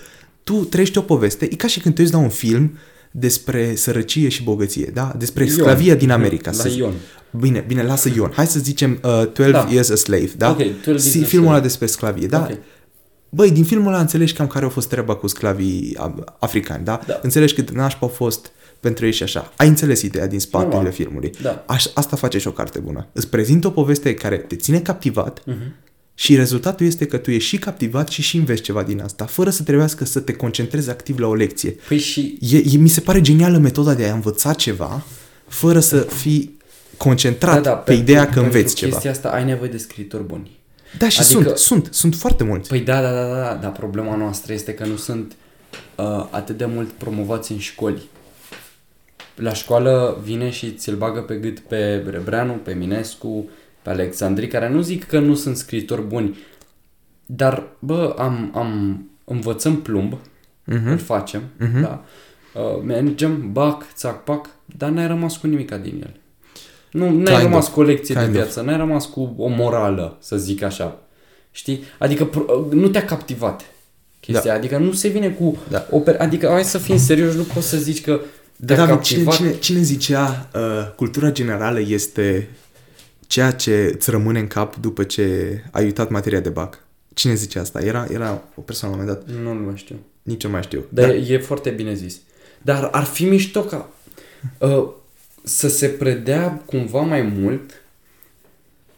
[0.44, 2.72] Tu trăiești o poveste, e ca și când te uiți la un film
[3.12, 5.14] despre sărăcie și bogăție, da?
[5.18, 5.52] Despre Ion.
[5.52, 6.50] sclavia din America.
[6.50, 6.78] La să zic.
[6.78, 6.92] Ion.
[7.40, 8.30] Bine, bine, lasă Ion.
[8.34, 9.66] Hai să zicem uh, 12 Da.
[9.70, 10.50] Years a Slave, da?
[10.50, 11.66] Ok, 12 Years Si- a Filmul ăla Slave.
[11.66, 12.48] despre sclavie, da?
[12.50, 12.58] Ok.
[13.28, 17.00] Băi, din filmul ăla înțelegi cam care a fost treaba cu sclavii a- africani, da?
[17.06, 17.18] Da.
[17.22, 18.50] Înțelegi cât nașpa au fost
[18.80, 19.52] pentru ei și așa.
[19.56, 20.92] Ai înțeles ideea din spatele Normal.
[20.92, 21.30] filmului.
[21.42, 21.64] Da.
[21.66, 23.06] Aș, asta face și o carte bună.
[23.12, 25.74] Îți prezintă o poveste care te ține captivat Mhm.
[26.14, 29.50] Și rezultatul este că tu ești și captivat și și înveți ceva din asta, fără
[29.50, 31.70] să trebuiască să te concentrezi activ la o lecție.
[31.88, 35.02] Păi și E, e, mi se pare genială metoda de a învăța ceva
[35.48, 36.58] fără să fii
[36.96, 38.90] concentrat pe pentru- ideea că pentru înveți ceva.
[38.92, 40.50] chestia asta ai nevoie de scriitori buni.
[40.98, 42.68] Da, și Adică- sunt, sunt, sunt foarte mulți.
[42.68, 45.32] Păi da, da, da, da, da, dar problema noastră este că nu sunt
[45.96, 48.02] uh, atât de mult promovați în școli.
[49.34, 53.48] La școală vine și ți-l bagă pe gât pe Rebreanu, pe Minescu,
[53.82, 56.38] pe Alexandri, care nu zic că nu sunt scriitori buni,
[57.26, 60.16] dar, bă, am, am, învățăm plumb,
[60.64, 60.88] Mhm.
[60.90, 61.42] îl facem,
[61.80, 62.04] da?
[62.54, 66.16] Uh, mergem, bac, țac, pac, dar n-ai rămas cu nimica din el.
[66.90, 67.72] Nu, n-ai Kind rămas of.
[67.72, 68.42] cu o lecție Kind de of.
[68.44, 70.98] viață, n-ai rămas cu o morală, să zic așa.
[71.50, 71.82] Știi?
[71.98, 73.62] Adică pro- nu te-a captivat
[74.20, 74.56] chestia, da.
[74.56, 75.56] adică nu se vine cu...
[75.70, 75.86] Da.
[75.90, 78.20] O per- adică hai să fim serioși, nu poți să zici că
[78.66, 79.36] te-a Dar David, cine, captivat.
[79.50, 80.60] cine, cine zicea uh,
[80.96, 82.48] cultura generală este
[83.32, 86.84] ceea ce îți rămâne în cap după ce ai uitat materia de bac?
[87.14, 87.80] Cine zice asta?
[87.80, 89.96] Era, era o persoană la un moment dat, Nu, nu mai știu.
[90.22, 90.84] nici eu mai știu.
[90.88, 91.14] Dar da.
[91.14, 92.20] e foarte bine zis.
[92.62, 93.88] Dar ar fi mișto ca
[94.58, 94.88] uh,
[95.42, 97.70] să se predea cumva mai mult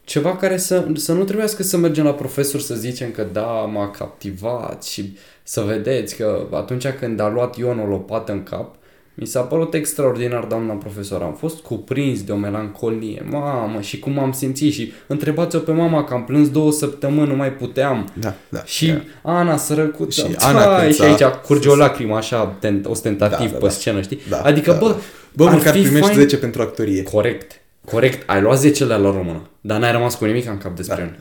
[0.05, 3.91] ceva care să, să nu trebuiască să mergem la profesor să zicem că da, m-a
[3.91, 8.75] captivat și să vedeți că atunci când a luat Ion o lopată în cap,
[9.15, 11.23] mi s-a părut extraordinar, doamna profesor.
[11.23, 13.27] Am fost cuprins de o melancolie.
[13.31, 14.73] Mamă, și cum am simțit.
[14.73, 18.09] Și întrebați-o pe mama că am plâns două săptămâni, nu mai puteam.
[18.21, 18.65] Da, da.
[18.65, 19.01] Și da.
[19.23, 22.87] Ana sărăcuță, Și și, Ana Ana când și s-a- aici curge o lacrimă așa tent,
[22.87, 23.71] ostentativ Da, da, da, pe da.
[23.71, 24.19] scenă, știi?
[24.29, 24.97] Da, adică, da, bă, da.
[25.33, 27.03] Bă, ar măcar fi primești fain- 10 pentru actorie.
[27.03, 27.53] Corect,
[27.91, 31.03] corect, ai luat 10 la română, dar n-ai rămas cu nimic în cap despre Da.
[31.03, 31.19] el.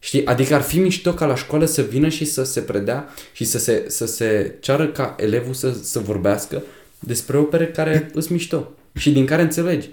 [0.00, 0.26] Știi?
[0.26, 3.58] Adică ar fi mișto ca la școală să vină și să se predea și să
[3.58, 6.62] se, să se ceară ca elevul să, să vorbească
[7.00, 9.90] despre opere care îs mișto și din care înțelegi.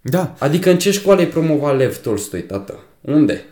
[0.00, 0.34] Da.
[0.38, 2.78] Adică în ce școală îi promova Lev Tolstoi, tată?
[3.00, 3.44] Unde?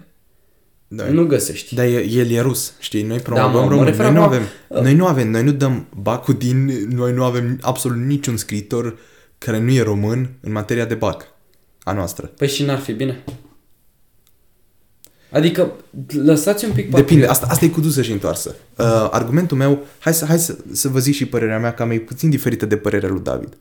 [0.89, 1.05] da.
[1.09, 1.75] Nu găsești.
[1.75, 3.03] Dar e- el e rus, știi?
[3.03, 3.85] Noi mă, promovăm mă români.
[3.89, 4.49] referam Noi nu la- avem,
[4.83, 8.99] noi nu avem, noi nu dăm bacul din, noi nu avem absolut niciun scriitor
[9.39, 11.27] care nu e român în materia de bac
[11.83, 12.27] a noastră.
[12.27, 13.25] Păi și n-ar fi bine?
[15.35, 15.73] Adică,
[16.09, 18.55] lăsați un pic Depinde, asta, asta e cu dusă și întoarsă.
[18.77, 21.99] Uh, argumentul meu, hai, să, hai să, să vă zic și părerea mea, că e
[21.99, 23.57] puțin diferită de părerea lui David.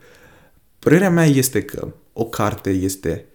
[0.79, 3.25] Părerea mea este că o carte este...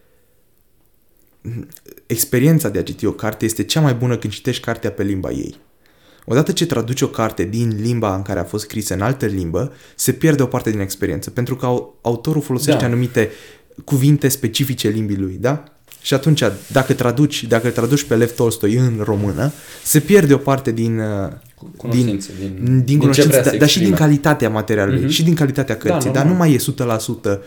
[2.06, 5.30] Experiența de a citi o carte este cea mai bună când citești cartea pe limba
[5.30, 5.56] ei.
[6.24, 9.72] Odată ce traduci o carte din limba în care a fost scrisă în altă limbă,
[9.94, 12.86] se pierde o parte din experiență, pentru că au- autorul folosește Da.
[12.86, 13.30] anumite
[13.84, 15.77] cuvinte specifice limbii lui, da?
[16.08, 16.42] Și atunci,
[16.72, 19.52] dacă traduci, dacă traduci pe Lev Tolstoi în română,
[19.84, 21.28] se pierde o parte din, uh,
[21.76, 24.08] cunoștințe, din- din, din din ce cunoștințe, vrea să dar, dar și din exprime.
[24.10, 25.08] calitatea materialului, Mhm.
[25.10, 26.32] și din calitatea cărții, dar normal.
[26.32, 27.40] nu mai e 100%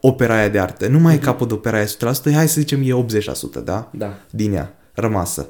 [0.00, 2.80] opera aia de artă, nu mai e capul de opera aia 100%, hai să zicem
[2.84, 3.90] e 80%, da?
[3.94, 4.18] Da.
[4.30, 5.48] din ea rămasă.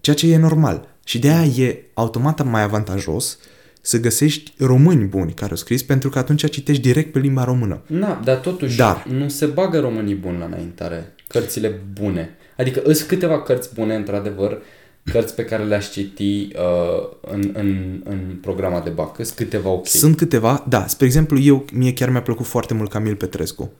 [0.00, 0.88] Ceea ce e normal.
[1.04, 3.38] Și de aia e automat mai avantajos
[3.80, 7.80] să găsești români buni care au scris, pentru că atunci citești direct pe limba română.
[7.86, 9.06] Na, dar totuși Dar.
[9.18, 12.36] nu se bagă românii buni la înaintare, cărțile bune.
[12.56, 14.62] Adică îs câteva cărți bune, într-adevăr,
[15.04, 19.18] cărți pe care le-aș citi uh, în, în, în programa de bac.
[19.18, 19.86] Îs câteva ok.
[19.86, 23.72] Sunt câteva, da, spre exemplu, eu, mie chiar mi-a plăcut foarte mult Camil Petrescu.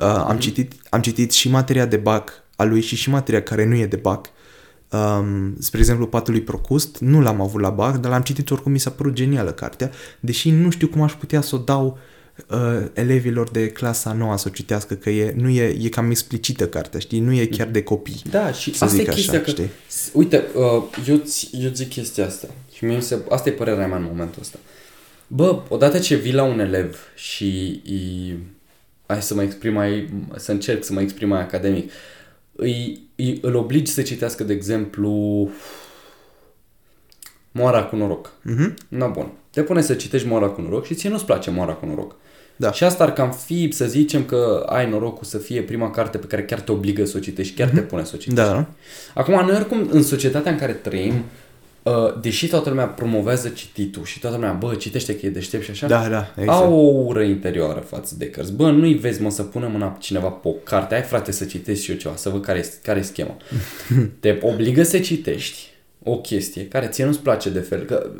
[0.00, 3.64] Uh, am, citit, am citit și materia de bac a lui și și materia care
[3.64, 4.30] nu e de bac.
[4.90, 8.72] Um, spre exemplu, Patul lui Procust, nu l-am avut la bac, dar l-am citit oricum,
[8.72, 9.90] mi s-a părut genială cartea,
[10.20, 11.98] deși nu știu cum aș putea să o dau uh,
[12.92, 17.00] elevilor de clasa noua să o citească, că e, nu e, e cam explicită cartea,
[17.00, 17.20] știi?
[17.20, 18.22] Nu e chiar de copii.
[18.30, 19.70] Da, și să asta e chestia așa, că, știi?
[20.12, 21.22] uite, uh, eu,
[21.52, 24.58] eu zic chestia asta și mie se, asta e părerea mea în momentul ăsta.
[25.26, 28.38] Bă, odată ce vii la un elev și îi,
[29.06, 31.90] hai să mă exprim mai, să încerc să mă exprim mai academic,
[32.52, 35.10] îi, îi, îl obligi să citească, de exemplu,
[37.50, 38.30] Moara cu noroc.
[38.30, 38.74] Mm-hmm.
[38.88, 39.32] Na bun.
[39.50, 42.16] Te pune să citești Moara cu noroc și ție nu-ți place Moara cu noroc.
[42.56, 42.72] Da.
[42.72, 46.26] Și asta ar cam fi, să zicem că ai norocul să fie prima carte pe
[46.26, 47.74] care chiar te obligă să o citești, chiar mm-hmm.
[47.74, 48.40] te pune să o citești.
[48.40, 48.66] Da.
[49.14, 51.24] Acum, noi oricum, în societatea în care trăim,
[51.82, 55.70] uh, deși toată lumea promovează cititul și toată lumea, bă, citește că e deștept și
[55.70, 56.62] așa, Da, da, exact.
[56.62, 58.52] au o ură interioară față de cărți.
[58.52, 61.84] Bă, nu-i vezi, mă, să pună mâna cineva pe o carte, ai frate să citești
[61.84, 63.36] și eu ceva, să văd care e care schema.
[64.20, 65.74] te obligă să citești
[66.08, 68.10] o chestie care ție nu-ți place de fel, că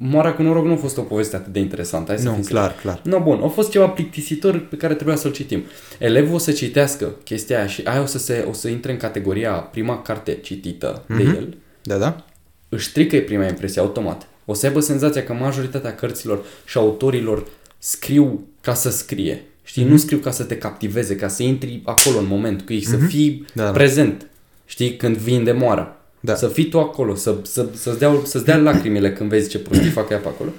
[0.00, 2.10] Moara cu noroc nu a fost o poveste atât de interesantă.
[2.10, 2.82] Hai să Nu, fim clar, sinceri.
[2.82, 3.00] clar.
[3.18, 5.62] No, bun, a fost ceva plictisitor pe care trebuia să-l citim.
[5.98, 8.96] Elevul o să citească chestia aia și aia o să, se, o să intre în
[8.98, 11.34] categoria prima carte citită de Mhm.
[11.34, 12.24] el, Da, da?
[12.68, 14.26] își strică prima impresie automat.
[14.44, 17.46] O să aibă senzația că majoritatea cărților și autorilor
[17.78, 19.42] scriu ca să scrie.
[19.64, 19.90] Știi, Mhm.
[19.92, 22.96] nu scriu ca să te captiveze, ca să intri acolo în moment cu ei, să
[22.96, 23.70] fii Da, da.
[23.70, 24.26] prezent.
[24.66, 25.97] Știi, când vin de moară.
[26.20, 26.34] Da.
[26.34, 29.90] Să fii tu acolo, să, să, să-ți, dea, să-ți dea lacrimile când vezi ce prostii
[29.90, 30.50] fac ea pe acolo.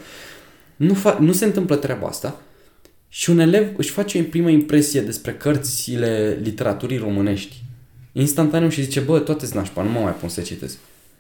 [0.76, 2.41] Nu, fa- nu se întâmplă treaba asta
[3.10, 7.55] și un elev își face o primă impresie despre cărțile literaturii românești.
[8.12, 10.78] Instantaneu și zice, bă, toate nașpa, nu mă mai pun să citesc.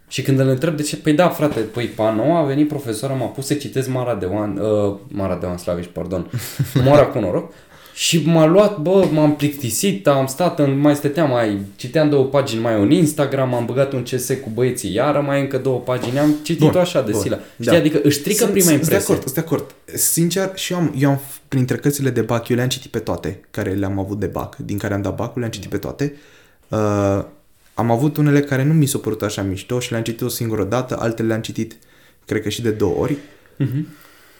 [0.07, 3.13] Și când îl întreb de ce, păi da, frate, păi pe nou a venit profesoara,
[3.13, 6.31] m-a pus să citesc Mara de Oan, uh, Mara de Oan Slaviș, pardon,
[6.83, 7.53] Moara cu noroc,
[7.99, 12.61] și m-a luat, bă, m-am plictisit, am stat, în, mai stăteam, mai citeam două pagini
[12.61, 16.35] mai un Instagram, am băgat un CS cu băieții, iară mai încă două pagini, am
[16.43, 17.35] citit-o Bun, așa de bun, sila.
[17.53, 17.77] Știi, da.
[17.77, 18.97] adică își strică Sunt- prima sunt impresie.
[19.05, 19.75] de acord, sunt de acord.
[19.97, 23.39] Sincer, și eu am, eu am, printre cărțile de bac, eu le-am citit pe toate
[23.51, 26.13] care le-am avut de bac, din care am dat bacul, le-am citit pe toate.
[26.67, 27.23] Uh,
[27.73, 30.63] am avut unele care nu mi s-au părut așa mișto și le-am citit o singură
[30.63, 31.77] dată, altele le-am citit,
[32.25, 33.17] cred că și de două ori.
[33.55, 33.87] Mhm.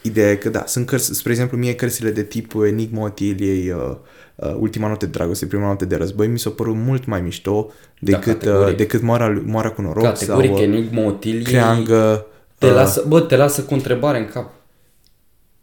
[0.02, 3.95] Ideea e că, da, sunt cărți, spre exemplu, mie cărțile de tip Enigma Otiliei, uh,
[4.36, 7.72] uh, Ultima note de dragoste, Prima note de război, mi s-au părut mult mai mișto
[8.00, 8.78] decât, uh, categoric.
[8.78, 12.26] decât Moara, lui- Moara cu noroc Categoric, sau uh, Enigma Otiliei, Creangă.
[12.58, 14.52] te uh, lasă, bă, te lasă cu o întrebare în cap.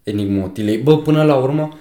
[0.02, 0.78] Enigma Otiliei.
[0.78, 1.78] Bă, până la urmă,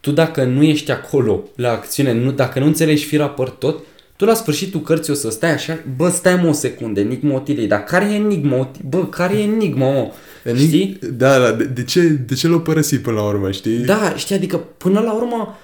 [0.00, 3.82] tu dacă nu ești acolo la acțiune, nu, dacă nu înțelegi fira păr tot,
[4.16, 7.66] tu la sfârșitul cărții o să stai așa, bă, stai mă o secundă, Enigma Otiliei,
[7.66, 8.88] dar care e Enigma Otiliei?
[8.90, 10.10] Bă, care e Enigma, mă?
[10.44, 10.98] Enig- Știi?
[11.12, 13.78] Da, da, de, de ce, de ce l-au părăsit până la urmă, știi?
[13.78, 15.58] Da, știi, adică până la urmă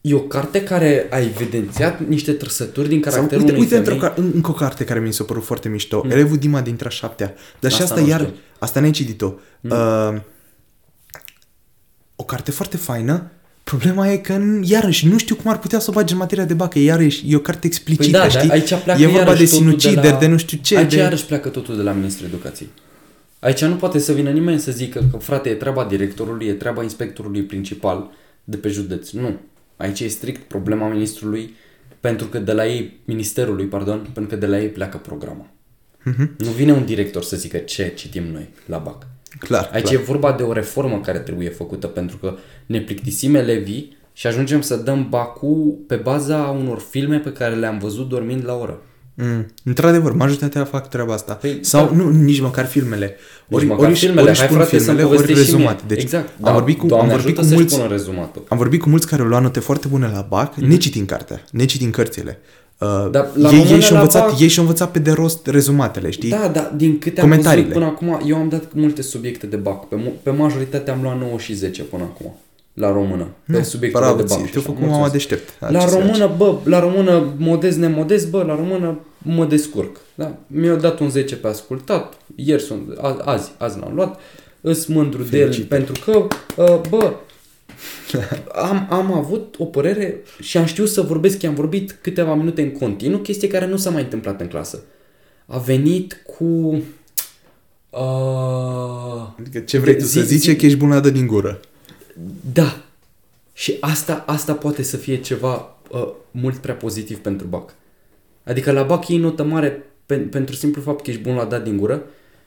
[0.00, 3.92] e o carte care a evidențiat niște trăsături din Sau, caracterul uite, unei uite femei.
[3.92, 6.00] într-o, ca- în, încă o carte care mi s-a părut foarte mișto.
[6.04, 6.10] Mm.
[6.10, 7.34] Elevul Dima dintre a șaptea.
[7.60, 8.34] Dar și Asta asta nu iar, știu.
[8.58, 9.32] asta n-ai citit-o.
[9.60, 9.70] Mm.
[9.70, 10.20] Uh,
[12.16, 13.30] o carte foarte faină.
[13.64, 16.44] Problema e că, n- iarăși, nu știu cum ar putea să o bage în materia
[16.44, 16.78] de bacă.
[16.78, 18.48] Iarăși, e o carte explicită, Păi da, știi?
[18.48, 20.18] dar aici pleacă e vorba iarăși de totul sinucideri, de, la...
[20.18, 20.76] de nu știu ce.
[20.76, 20.96] Aici de...
[20.96, 22.68] iarăși pleacă totul de la Ministrul Educației.
[23.38, 26.82] Aici nu poate să vină nimeni să zică că, frate, e treaba directorului, e treaba
[26.82, 28.10] inspectorului principal
[28.44, 29.10] de pe județ.
[29.10, 29.40] Nu.
[29.76, 31.54] Aici e strict problema ministrului,
[32.00, 35.50] pentru că de la ei, ministerului, pardon, pentru că de la ei pleacă programa.
[36.02, 36.34] Mhm.
[36.38, 39.06] Nu vine un director să zică ce citim noi la BAC.
[39.38, 40.00] Clar, Aici clar.
[40.00, 42.34] e vorba de o reformă care trebuie făcută pentru că
[42.66, 47.78] ne plictisim elevii și ajungem să dăm bacul pe baza unor filme pe care le-am
[47.78, 48.80] văzut dormind la oră.
[49.14, 49.46] Mm.
[49.64, 51.32] Într-adevăr, majoritatea fac treaba asta.
[51.32, 51.92] Păi, Sau da.
[51.94, 53.16] nu, nici măcar filmele.
[53.46, 55.64] Nici măcar filmele, își hai pun frate să-mi filmele, ori povestești și mie.
[55.64, 55.82] rezumate.
[55.86, 58.42] Deci exact, am vorbit cu, Doamne am vorbit ajută cu să-și mulți, pună rezumatul.
[58.48, 60.66] am vorbit cu mulți care au luat note foarte bune la BAC, mm-hmm.
[60.66, 62.38] necitind cartea, necitind cărțile.
[62.80, 63.10] Uh, Mhm.
[63.10, 65.46] Dar la ei, română ei și-au la învățat, BAC ei și-au învățat pe de rost
[65.46, 66.30] rezumatele, știi?
[66.30, 67.72] Da, da, din câte am văzut Comentariile.
[67.72, 69.88] până acum, eu am dat multe subiecte de bac.
[69.88, 72.34] Pe, mu- pe majoritate am luat 9 și 10 până acum.
[72.72, 73.26] La română.
[73.52, 74.36] Pe subiectele bravo de bac.
[74.38, 74.70] ție, și te-a așa.
[74.70, 75.12] făcut mama Mulțumesc.
[75.28, 75.52] deștept.
[75.72, 79.96] La Ce să română, bă, la română, modest, nemodest, bă, la română mă descurc.
[80.14, 80.34] Da?
[80.46, 84.20] Mi-au dat un 10 pe ascultat, ieri sunt, a- azi, azi l-am luat,
[84.60, 85.84] îs mândru de el Felicitări.
[85.84, 86.26] pentru că,
[86.62, 87.12] uh, bă,
[88.54, 92.70] am, am avut o părere și am știut să vorbesc, i-am vorbit câteva minute în
[92.70, 94.82] continuu, chestie care nu s-a mai întâmplat în clasă.
[95.46, 96.82] A venit cu...
[97.90, 101.10] Uh, Adică ce vrei de- tu să zi- zici e zi- că ești bună dă
[101.10, 101.60] din gură.
[102.52, 102.82] Da.
[103.52, 107.74] Și asta, asta poate să fie ceva uh, mult prea pozitiv pentru BAC.
[108.44, 111.64] Adică la BAC iei notă mare pe, pentru simplu fapt că ești bun la dat
[111.64, 112.02] din gură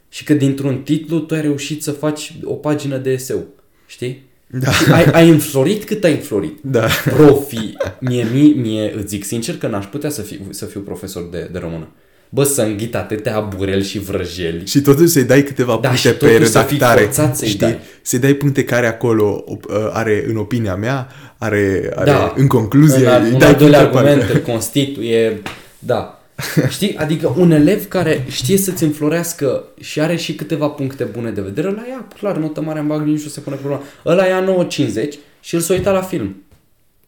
[0.09, 3.45] și că dintr-un titlu tu ai reușit să faci o pagină de eseu.
[3.86, 4.23] Știi?
[4.48, 4.70] Da.
[4.93, 6.58] Ai, ai înflorit cât ai înflorit.
[6.62, 6.88] Da.
[7.16, 11.28] Profii, mie, mie, mie îți zic sincer că n-aș putea să fiu, să fiu profesor
[11.32, 11.88] de, de română.
[12.30, 14.66] Bă, să înghit atâtea bureli și vrăjeli.
[14.66, 17.02] Și totuși să-i dai câteva Da, puncte și pe totuși să fii redactare.
[17.04, 17.60] forțat să-i știi?
[17.60, 17.80] dai.
[18.02, 22.34] Să-i dai puncte care acolo op- uh, are, în opinia mea, are, are Da.
[22.38, 25.41] în concluzie, În al, îi un dai al doilea puncte pe argument îl constituie,
[25.80, 26.16] da.
[26.70, 26.98] Știi?
[26.98, 31.68] Adică un elev care știe să-ți înflorească și are și câteva puncte bune de vedere,
[31.68, 33.82] ăla ia, clar, notă mare în bag, nici nu se pune problema.
[34.06, 36.36] Ăla ia 9,50 și îl s-a uitat la film.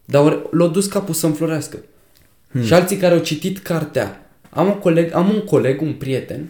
[0.04, 1.78] Dar ori- l-a dus capul să înflorească.
[2.50, 2.62] Hmm.
[2.64, 4.30] Și alții care au citit cartea.
[4.50, 6.48] Am un coleg, am un coleg, un prieten,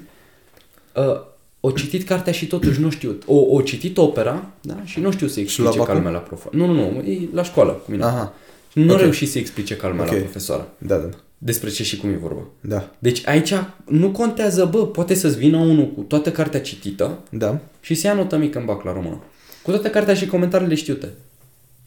[0.95, 1.21] uh,
[1.61, 3.19] o citit cartea și totuși nu știu.
[3.27, 4.77] O, o citit opera, da?
[4.85, 5.93] Și nu știu să explice la ca Bacu?
[5.97, 6.45] lumea la prof.
[6.51, 8.05] Nu, nu, nu, e la școală cu mine.
[8.05, 8.35] Aha.
[8.73, 8.91] Nu Ok.
[8.91, 9.03] okay.
[9.03, 10.11] reușit să explice ca lumea Ok.
[10.13, 10.69] la profesoară.
[10.79, 11.09] Da, da,
[11.43, 12.47] Despre ce și cum e vorba.
[12.61, 12.91] da.
[12.99, 13.53] Deci aici
[13.85, 17.59] nu contează, bă, poate să-ți vină unul cu toată cartea citită Da.
[17.81, 19.23] și să ia notă mică în bac la română.
[19.63, 21.09] Cu toată cartea și comentariile știute.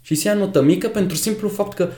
[0.02, 1.90] Și să ia notă mică pentru simplu fapt că,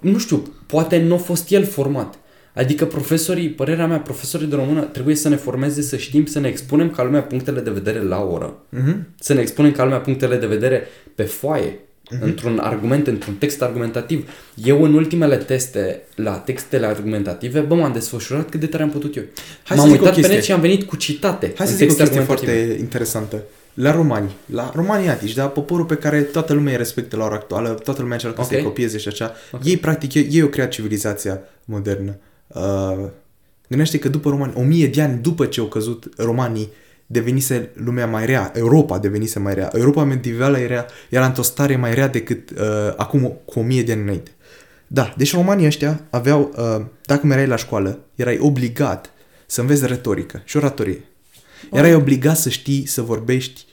[0.00, 2.18] nu știu, poate nu a fost el format.
[2.54, 6.48] Adică profesorii, părerea mea, profesorii de română trebuie să ne formeze să știm să ne
[6.48, 8.56] expunem ca lumea punctele de vedere la oră.
[8.68, 9.08] Mhm.
[9.20, 11.78] Să ne expunem ca lumea punctele de vedere pe foaie,
[12.20, 14.30] într-un argument, într-un text argumentativ.
[14.54, 19.16] Eu în ultimele teste la textele argumentative, bă, m-am desfășurat cât de tare am putut
[19.16, 19.22] eu.
[19.64, 20.34] Hai să m-am zic o uitat pe chestie.
[20.36, 22.62] net și am venit cu citate Hai să în zic o texte chestie argumentative.
[22.62, 23.42] foarte interesantă.
[23.74, 25.46] La romani, la romanii atici, da?
[25.46, 28.46] Poporul pe care toată lumea îi respectă la ora actuală, toată lumea încearcă Ok.
[28.46, 29.32] să-i copieze și așa.
[29.62, 32.16] Ei, practic, ei, ei au creat civilizația modernă.
[32.46, 33.08] Uh,
[33.68, 36.68] gândește că după romani, o mie de ani după ce au căzut romanii,
[37.12, 39.70] devenise lumea mai rea, Europa devenise mai rea.
[39.74, 42.56] Europa medievală era, era într-o stare mai rea decât uh,
[42.96, 44.30] acum cu o mie de ani înainte.
[44.86, 49.10] Da, deci romanii ăștia aveau, uh, dacă mereai la școală, erai obligat
[49.46, 51.04] să înveți retorică și oratorie.
[51.72, 53.64] Erai obligat să știi să vorbești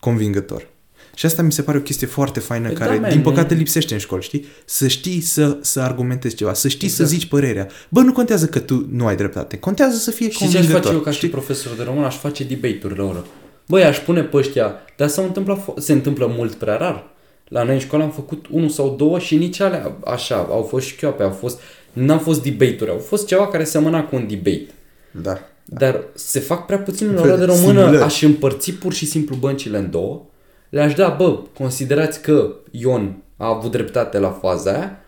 [0.00, 0.68] convingător.
[1.14, 3.54] Și asta mi se pare o chestie foarte faină Păi care, da, man, din păcate,
[3.54, 4.46] e- lipsește în școli, știi?
[4.64, 7.08] Să știi să, să argumentezi ceva, să știi Exact.
[7.08, 7.68] să zici părerea.
[7.88, 10.82] Bă, nu contează că tu nu ai dreptate, contează să fie Și ce aș convingător.
[10.82, 11.28] face eu ca și știi?
[11.28, 12.04] profesor de român?
[12.04, 13.24] Aș face debate-uri la oră.
[13.68, 17.12] Băi, aș pune pe ăștia, dar s-au întâmplat, fo- se întâmplă mult prea rar.
[17.48, 20.86] La noi în școală am făcut unul sau două și nici alea așa, au fost
[20.86, 21.60] șchioape, au fost,
[21.92, 24.66] n-au fost debate-uri, au fost ceva care semăna cu un debate.
[25.10, 25.38] Da.
[25.64, 28.02] Dar se fac prea puțin la fel ora de de română, simulări.
[28.02, 30.22] aș împărți pur și simplu băncile în două,
[30.74, 34.98] le-aș da, bă, considerați că Ion a avut dreptate la faza aia,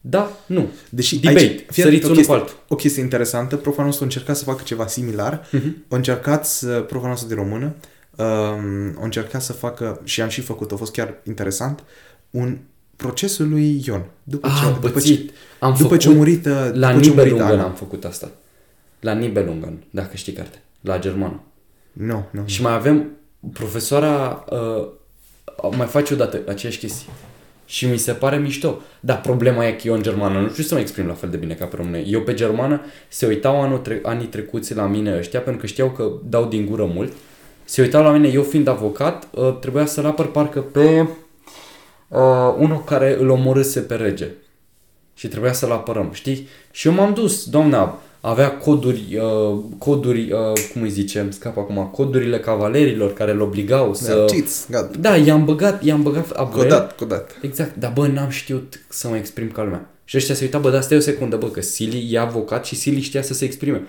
[0.00, 0.68] da, nu.
[0.90, 2.54] Deși Debate, aici, fii săriți atent, o unul pe chestie, altul.
[2.68, 5.60] o chestie interesantă, profa nostru a încercat să facă ceva similar, Mhm.
[5.60, 5.88] uh-huh.
[5.88, 7.74] a încercat să, profa noastră de română,
[8.16, 11.82] um, a încercat să facă, și am și făcut, a fost chiar interesant,
[12.30, 12.58] un
[12.96, 14.04] procesul lui Ion.
[14.22, 15.30] După Ah, ce, am după ce, pățit.
[15.58, 17.64] Am după ce a făcut- murit, uh, La după ce a murit Nibelungen Ana.
[17.64, 18.30] am făcut asta.
[19.00, 20.62] La Nibelungen, dacă știi carte.
[20.80, 21.40] La germană.
[21.92, 22.42] Nu, nu.
[22.44, 23.06] Și mai avem
[23.52, 24.86] profesoara uh,
[25.76, 27.12] mai face odată aceeași chestie.
[27.64, 28.80] Și mi se pare mișto.
[29.00, 31.36] Dar problema e că eu în germană nu știu să mă exprim la fel de
[31.36, 31.98] bine ca pe română.
[31.98, 35.90] Eu pe germană se uitau anul tre- anii trecuți la mine ăștia pentru că știau
[35.90, 37.12] că dau din gură mult.
[37.64, 41.06] Se uitau la mine, eu fiind avocat, uh, trebuia să-l apăr parcă pe
[42.08, 44.28] uh, unul care îl omorâse pe rege.
[45.14, 46.48] Și trebuia să-l apărăm, știi?
[46.70, 50.38] Și eu m-am dus, doamna, avea coduri, uh, coduri, uh,
[50.72, 54.14] cum îi zicem, scap acum, codurile cavalerilor care îl obligau să...
[54.14, 54.98] Da, cheats, gata.
[55.00, 56.62] Da, i-am băgat, i-am băgat Abrel.
[56.62, 57.38] Codat, codat.
[57.42, 59.90] Exact, dar bă, n-am știut să mă exprim ca lumea.
[60.04, 62.74] Și ăștia se uitau, bă, dar stai o secundă, bă, că Sili e avocat și
[62.74, 63.82] Sili știa să se exprime.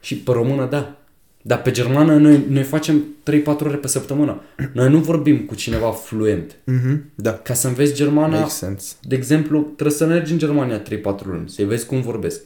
[0.00, 0.98] Și pe română, da.
[1.42, 4.42] Dar pe germană noi, noi facem 3-4 ore pe săptămână.
[4.72, 6.56] Noi nu vorbim cu cineva fluent.
[6.64, 7.32] Mhm, da.
[7.32, 8.94] Ca să înveți germana, Makes sense.
[9.02, 10.84] de exemplu, trebuie să mergi în Germania 3-4
[11.24, 12.40] luni, să-i vezi cum vorbesc.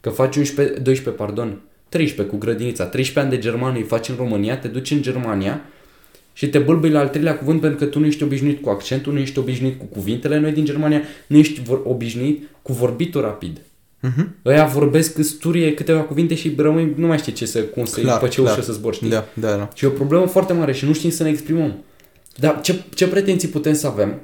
[0.00, 4.14] Că faci 11, 12, pardon, 13 cu grădinița, 13 ani de germană îi faci în
[4.18, 5.60] România, te duci în Germania
[6.32, 9.12] și te bâlbâi la al treilea cuvânt pentru că tu nu ești obișnuit cu accentul,
[9.12, 10.38] nu ești obișnuit cu cuvintele.
[10.38, 13.60] Noi din Germania nu ești vor- obișnuit cu vorbitul rapid.
[14.00, 14.34] Mhm.
[14.44, 18.20] Ăia vorbesc sturie câteva cuvinte și rămâi, nu mai știi ce să, cum să Clar,
[18.20, 18.52] pe ce clar.
[18.52, 19.08] ușă să zbori, știi?
[19.08, 19.68] Da, da, da.
[19.74, 21.74] Și e o problemă foarte mare și nu știm să ne exprimăm.
[22.36, 24.20] Dar ce, ce pretenții putem să avem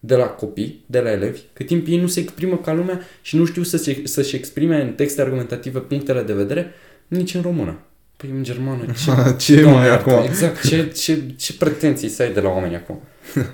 [0.00, 3.36] de la copii, de la elevi, cât timp ei nu se exprimă ca lumea și
[3.36, 6.72] nu știu să se, să-și exprime în texte argumentative punctele de vedere,
[7.08, 7.78] nici în română.
[8.16, 9.12] Păi în germană, ce,
[9.54, 10.24] Ce Doamne mai iartă, acum?
[10.24, 13.00] Exact, ce, ce, ce pretenții să ai de la oameni acum?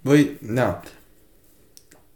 [0.00, 0.80] Băi, da.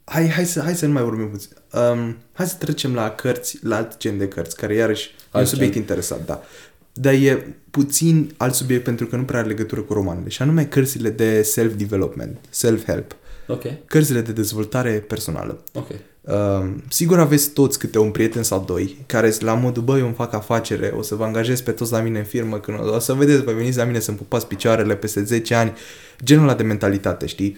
[0.05, 1.51] Hai, hai, să, hai să nu mai vorbim puțin.
[1.73, 5.41] Um, hai să trecem la cărți, la alt gen de cărți, care iarăși e un
[5.41, 5.81] Alt subiect gen.
[5.81, 6.43] interesant, da.
[6.93, 10.29] Dar e puțin alt subiect pentru că nu prea are legătură cu romanele.
[10.29, 13.17] Și anume cărțile de self-development, self-help.
[13.47, 15.61] Ok, Cărțile de dezvoltare personală.
[15.75, 15.89] ok.
[16.21, 20.07] Um, sigur aveți toți câte un prieten sau doi care sunt la modul, băi, eu
[20.07, 22.99] îmi fac afacere, o să vă angajez pe toți la mine în firmă, când o
[22.99, 25.73] să vedeți, vă veniți la mine să-mi pupați picioarele peste 10 ani,
[26.25, 27.57] genul ăla de mentalitate, știi?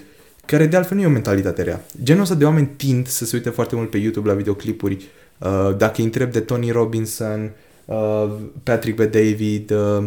[0.48, 1.84] care de altfel nu e o mentalitate rea.
[2.02, 5.08] Genul ăsta de oameni tind să se uite foarte mult pe YouTube la videoclipuri.
[5.38, 7.52] Uh, dacă îi întreb de Tony Robinson,
[7.84, 8.30] uh,
[8.62, 9.10] Patrick B.
[9.10, 10.04] David, uh,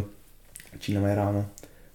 [0.77, 1.43] cine mai era, mă?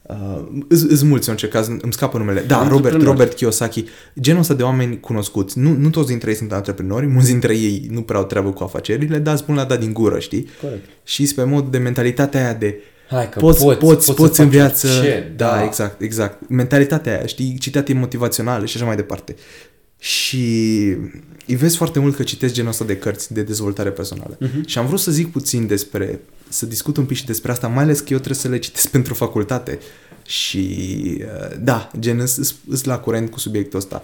[0.09, 2.41] Uh, îs mulți, în orice caz, îmi scapă numele.
[2.41, 3.85] Da, Robert, Robert Kiyosaki.
[4.21, 5.59] Genul ăsta de oameni cunoscuți.
[5.59, 8.63] Nu, nu toți dintre ei sunt antreprenori, mulți dintre ei nu prea au treabă cu
[8.63, 10.49] afacerile, dar spun la dat din gură, știi?
[10.61, 10.85] Corect.
[11.05, 14.43] Și pe mod de mentalitatea aia de Hai că poți, poți, poți, poți, poți să
[14.43, 14.87] în faci viață.
[14.87, 15.65] orice, da, da.
[15.65, 16.49] exact, exact.
[16.49, 19.35] Mentalitatea aia, știi, citații motivaționale și așa mai departe.
[19.99, 20.83] Și
[21.47, 24.37] îi vezi foarte mult că citesc genul ăsta de cărți de dezvoltare personală.
[24.41, 24.67] Mhm.
[24.67, 27.83] Și am vrut să zic puțin despre, să discut un pic și despre asta, mai
[27.83, 29.79] ales că eu trebuie să le citesc pentru facultate.
[30.27, 32.21] Și uh, da, gen,
[32.67, 34.03] îs la curent cu subiectul ăsta.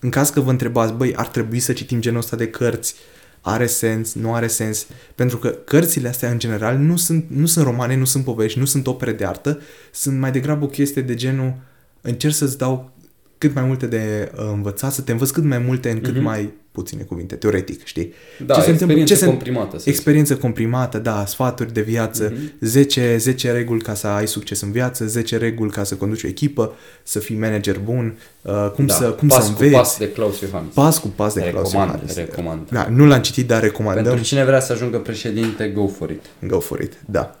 [0.00, 2.94] În caz că vă întrebați, băi, ar trebui să citim genul ăsta de cărți,
[3.40, 7.64] are sens, nu are sens, pentru că cărțile astea în general nu sunt, nu sunt
[7.64, 9.60] romane, nu sunt povești, nu sunt opere de artă,
[9.90, 11.54] sunt mai degrabă o chestie de genul
[12.00, 12.92] încerc să-ți dau
[13.40, 16.22] cât mai multe de uh, învățat, să te învăț cât mai multe în cât mm-hmm.
[16.22, 18.12] mai puține cuvinte, teoretic, știi?
[18.46, 19.78] Da, ce se experiență ce se, comprimată.
[19.78, 22.58] Să experiență comprimată, da, sfaturi de viață, mm-hmm.
[22.60, 26.26] 10, 10 reguli ca să ai succes în viață, 10 reguli ca să conduci o
[26.26, 26.72] echipă,
[27.02, 29.76] să fii manager bun, uh, cum da, să cum pas să cu înveți.
[29.76, 30.74] pas de Klaus Iohannis.
[30.74, 32.14] Pas cu pas de Klaus recomand, Iohannis.
[32.14, 32.70] recomand.
[32.70, 34.04] Da, nu l-am citit, dar recomandăm.
[34.04, 36.24] Pentru cine vrea să ajungă președinte, go for it.
[36.46, 37.38] Go for it, da.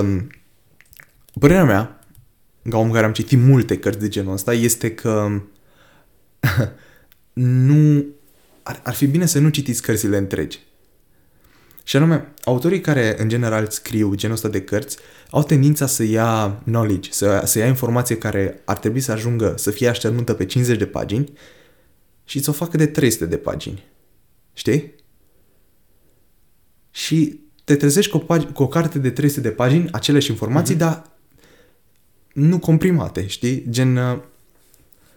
[0.00, 0.30] Um,
[1.38, 1.97] părerea mea,
[2.70, 5.40] ca om care am citit multe cărți de genul ăsta, este că
[7.32, 8.04] nu...
[8.62, 10.58] Ar, ar fi bine să nu citiți cărțile întregi.
[11.82, 14.96] Și anume, autorii care în general scriu genul ăsta de cărți
[15.30, 19.70] au tendința să ia knowledge, să, să ia informație care ar trebui să ajungă să
[19.70, 21.32] fie așternută pe 50 de pagini
[22.24, 23.84] și să o facă de 300 de pagini.
[24.52, 24.94] Știi?
[26.90, 30.74] Și te trezești cu o, pag- cu o carte de 300 de pagini, aceleași informații,
[30.74, 30.78] mm-hmm.
[30.78, 31.17] dar
[32.38, 33.64] nu comprimate, știi?
[33.70, 34.18] Gen uh,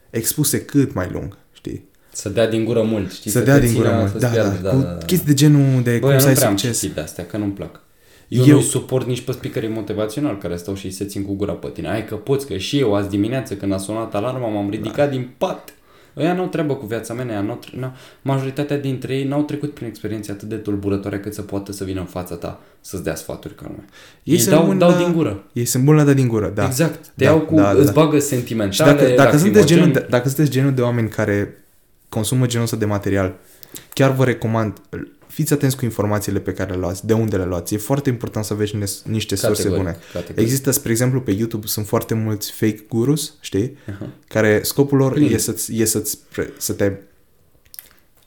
[0.10, 1.84] expuse cât mai lung, știi?
[2.12, 3.32] Să dea din gură mult, știi?
[3.32, 4.98] Să, să dea din gură mult, da, da, da, cu da, da.
[5.06, 6.68] chestii de genul de Bă, cum să ai nu prea succes.
[6.70, 7.82] am citit de astea, că nu-mi plac.
[8.28, 11.34] Eu, Eu- eu nu suport nici pe speakerii motivațional care stau și se țin cu
[11.34, 11.88] gura pe tine.
[11.88, 15.16] Hai că poți, că și eu azi dimineață când a sunat alarma m-am ridicat da.
[15.16, 15.74] din pat.
[16.18, 19.74] Ăia n-au treabă cu viața mea, ăia n-au, tre- n-au, majoritatea dintre ei n-au trecut
[19.74, 23.16] prin experiențe atât de tulburătoare cât să poată să vină în fața ta să-ți dea
[23.16, 23.86] sfaturi ca lumea.
[24.24, 25.44] Ei, sunt dau, buni dau la- din gură.
[25.54, 26.66] Ei sunt buni la dat din gură, da.
[26.66, 27.00] Exact.
[27.06, 27.92] Te Da, iau cu, da, da, îți da.
[28.04, 30.06] bagă Și sentimentale, dacă, dacă, sunteți genul lacrimogene.
[30.06, 31.64] de, dacă sunteți genul de oameni care
[32.10, 33.34] consumă genul ăsta de material,
[33.94, 34.78] chiar vă recomand,
[35.32, 37.74] fiți atenți cu informațiile pe care le luați, de unde le luați.
[37.74, 39.98] E foarte important să aveți niște- niște surse Categoric, bune.
[40.14, 40.40] categoric.
[40.40, 43.78] Există, spre exemplu, pe YouTube sunt foarte mulți fake gurus, știi?
[43.90, 44.10] Aha.
[44.28, 45.34] Care scopul lor Plin.
[45.34, 46.92] e, să-ți, e să-ți, pre- să te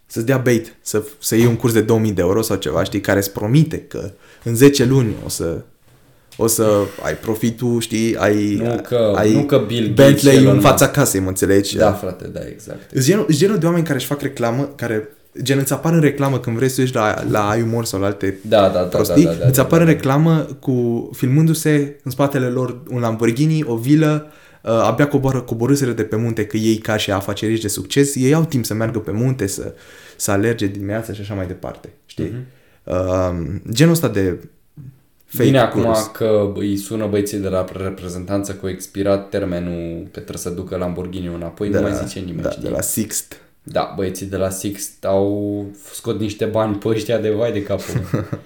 [0.07, 3.01] să-ți dea bait, să, să iei un curs de 2000 de euro sau ceva, știi,
[3.01, 4.11] care îți promite că
[4.43, 5.63] în 10 luni o să
[6.37, 10.39] o să ai profitul, știi, ai, Nu că- ai nu că Bill Gates Bentley și
[10.41, 10.99] Elon în fața Musk.
[10.99, 11.77] casei, mă înțelegi?
[11.77, 12.91] Da, frate, da, exact.
[12.93, 15.09] Îți genul, îți genul de oameni care își fac reclamă, care
[15.43, 18.39] gen îți apar în reclamă când vrei să ieși la, la iUmor sau la alte
[18.43, 19.97] Da, da, da, prostii, da, da, da, îți da, apare da, da.
[19.97, 24.27] reclamă cu filmându-se în spatele lor un Lamborghini, o vilă,
[24.63, 28.35] uh, abia coboară coborâsele de pe munte, că ei ca și afaceriști de succes, ei
[28.35, 29.75] au timp să meargă pe munte, să,
[30.17, 32.25] să alerge dimineața și așa mai departe, știi?
[32.25, 32.45] Mhm.
[32.85, 34.39] Uh, genul ăsta de
[35.25, 36.11] fake Bine, acum gurus.
[36.13, 40.77] că îi sună băieții de la reprezentanță că au expirat termenul pe trebuie să ducă
[40.77, 42.63] Lamborghini înapoi, de nu la, mai zice nimeni, da, știi?
[42.63, 43.37] de la Sixt.
[43.67, 47.95] Da, băieții de la Sixt au scot niște bani pe ăștia de vai de capul.
[48.13, 48.25] meu.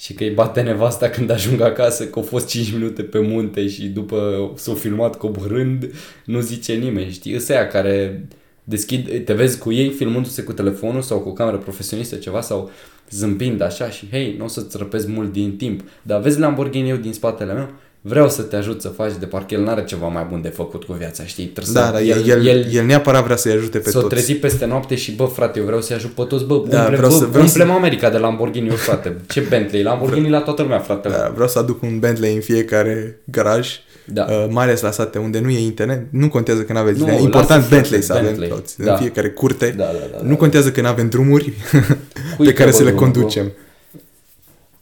[0.00, 3.68] și că îi bate nevasta când ajung acasă, că au fost 5 minute pe munte
[3.68, 5.92] și după s-au filmat coborând,
[6.24, 7.36] nu zice nimeni, știi?
[7.36, 8.26] Ăsta aia care
[8.64, 12.70] deschid, te vezi cu ei filmându-se cu telefonul sau cu o cameră profesionistă ceva sau
[13.10, 16.96] zâmbind așa și hei, nu o să-ți răpezi mult din timp, dar vezi Lamborghini eu
[16.96, 17.68] din spatele meu,
[18.02, 20.84] vreau să te ajut să faci de parcă el n-are ceva mai bun de făcut
[20.84, 21.44] cu viața, știi?
[21.46, 24.14] Trebuie Da, să, da, el, el, el, el neapărat vrea să-i ajute pe S-o toți.
[24.14, 26.96] trezi peste noapte și bă frate, eu vreau să-i ajut pe toți, bă, Da, umple,
[26.96, 30.40] vreau bă, să- vreau umplem să- America de Lamborghini, eu frate, ce Bentley, Lamborghini la
[30.40, 31.08] toată lumea, frate.
[31.08, 33.68] Da, vreau să aduc un Bentley în fiecare garaj,
[34.04, 34.26] Da.
[34.30, 36.06] uh, mai ales la sate unde nu e internet.
[36.10, 37.32] Nu contează că nu aveți Nu, internet.
[37.32, 38.48] lasă Important frate, Bentley să avem Bentley.
[38.48, 38.92] toți, Da.
[38.92, 39.74] în fiecare curte.
[39.76, 40.36] Da, da, da, nu da.
[40.36, 41.52] contează că nu avem drumuri
[42.36, 43.52] Cui pe care că să le bă, drumul, conducem.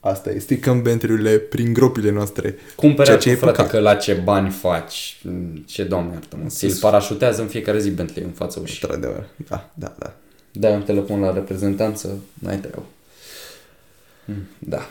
[0.08, 2.56] Asta e, stricăm Bentley-urile prin gropile noastre.
[2.76, 3.70] Cumpere Ceea ce tu, e frate, păcat.
[3.70, 8.24] că la ce bani faci, Mm, ce doamne iartă-mă, ți-l parașutează în fiecare zi Bentley
[8.24, 8.78] în fața ușii.
[8.82, 10.14] Într-adevăr, da, da, da.
[10.52, 12.82] Dai un telefon la reprezentanță, n-ai treabă.
[14.24, 14.88] Mm, Da.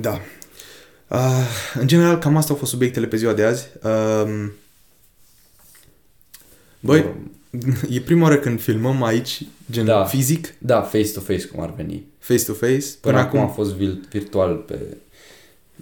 [0.00, 0.20] Da.
[1.08, 3.68] Uh, în general, cam asta au fost subiectele pe ziua de azi.
[3.82, 4.52] Um,
[6.80, 7.04] băi,
[7.90, 10.04] e prima oară când filmăm aici, gen Da.
[10.04, 12.04] fizic, Da, face-to-face cum ar veni.
[12.18, 12.86] Face-to-face.
[13.00, 14.96] Până, Până, acum a acum, fost vil- virtual pe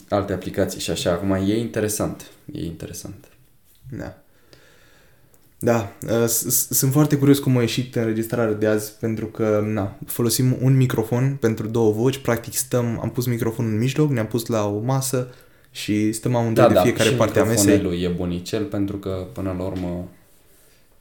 [0.08, 1.10] alte aplicații și așa.
[1.12, 2.30] Acum e interesant.
[2.52, 3.24] E interesant.
[3.90, 4.16] Da.
[5.58, 6.26] Da, uh,
[6.70, 11.36] sunt foarte curios cum a ieșit înregistrarea de azi pentru că na, folosim un microfon
[11.40, 15.28] pentru două voci, practic stăm, am pus microfonul în mijloc, ne-am pus la o masă
[15.70, 17.80] și stăm amândoi da, de da, fiecare parte a mesei.
[17.80, 20.08] lui e bunicel pentru că până la urmă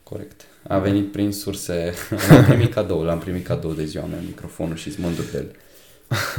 [0.10, 0.46] corect.
[0.68, 1.94] A venit prin surse,
[2.30, 5.52] l-am primit cadou, l-am primit cadou de ziua mea microfonul și sunt de el.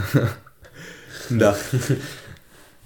[1.43, 1.55] da.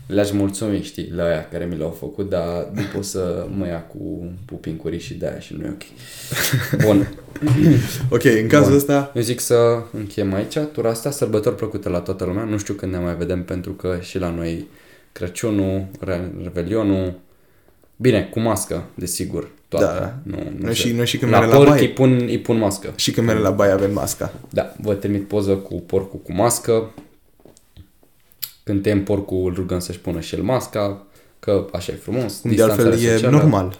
[0.07, 3.83] Le-aș mulțumi, știi, la aia care mi l-au făcut, dar după o să mă ia
[3.83, 5.83] cu pupincuri și de aia și nu e ok.
[6.85, 7.15] Bun.
[8.11, 8.77] ok, în cazul Bun.
[8.77, 9.13] ăsta...
[9.15, 12.45] Eu zic să încheiem aici tura asta, sărbători plăcute la toată lumea.
[12.45, 14.67] Nu știu când ne mai vedem pentru că și la noi
[15.13, 15.87] Crăciunul,
[16.43, 17.21] Revelionul,
[17.97, 19.99] bine, cu mască, desigur, toate.
[19.99, 20.15] Da.
[20.23, 22.59] Nu, nu noi, și, noi și când la porc la baie, îi pun, îi pun
[22.59, 22.93] mască.
[22.97, 24.33] Și când mergem la baie avem masca.
[24.49, 26.91] Da, vă trimit poză cu porcul cu mască,
[28.63, 31.07] când tem porcul, îl rugăm să-și pună și el masca,
[31.39, 32.39] că așa e frumos.
[32.39, 33.37] Cum de altfel e socială.
[33.37, 33.79] normal.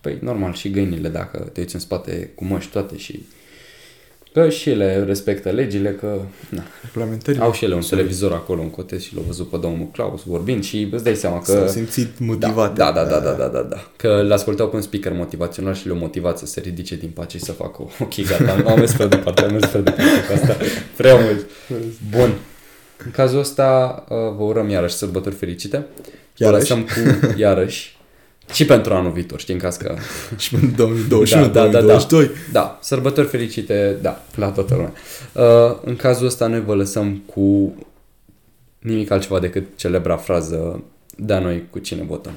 [0.00, 3.26] Păi normal și găinile, dacă te uiți în spate cu măști toate și
[4.32, 6.18] Că și ele respectă legile, că
[6.48, 6.62] na,
[7.38, 10.64] au și ele un televizor acolo în cote și l-au văzut pe domnul Claus vorbind
[10.64, 11.52] și îți dai seama că...
[11.52, 12.74] S-au simțit motivate.
[12.76, 13.90] Da, da, da, da, da, da, da.
[13.96, 17.44] Că l-ascultau pe un speaker motivațional și le-au motivat să se ridice din pace și
[17.44, 20.56] să facă ok, gata, am mers pe departe, am mers pe departe cu asta.
[20.96, 21.46] Prea mult.
[22.10, 22.32] Bun.
[23.04, 25.86] În cazul ăsta uh, vă urăm iarăși sărbători fericite.
[26.36, 26.72] Iarăși?
[26.72, 27.98] Vă lăsăm cu iarăși.
[28.52, 29.94] Și pentru anul viitor, știi, în caz că...
[30.38, 32.24] și pentru 2021, da, 2022.
[32.24, 32.60] Da, da, da.
[32.60, 34.92] da, sărbători fericite, da, la toată lumea.
[35.32, 37.74] Uh, în cazul ăsta noi vă lăsăm cu
[38.78, 40.82] nimic altceva decât celebra frază,
[41.16, 42.32] da noi cu cine votăm.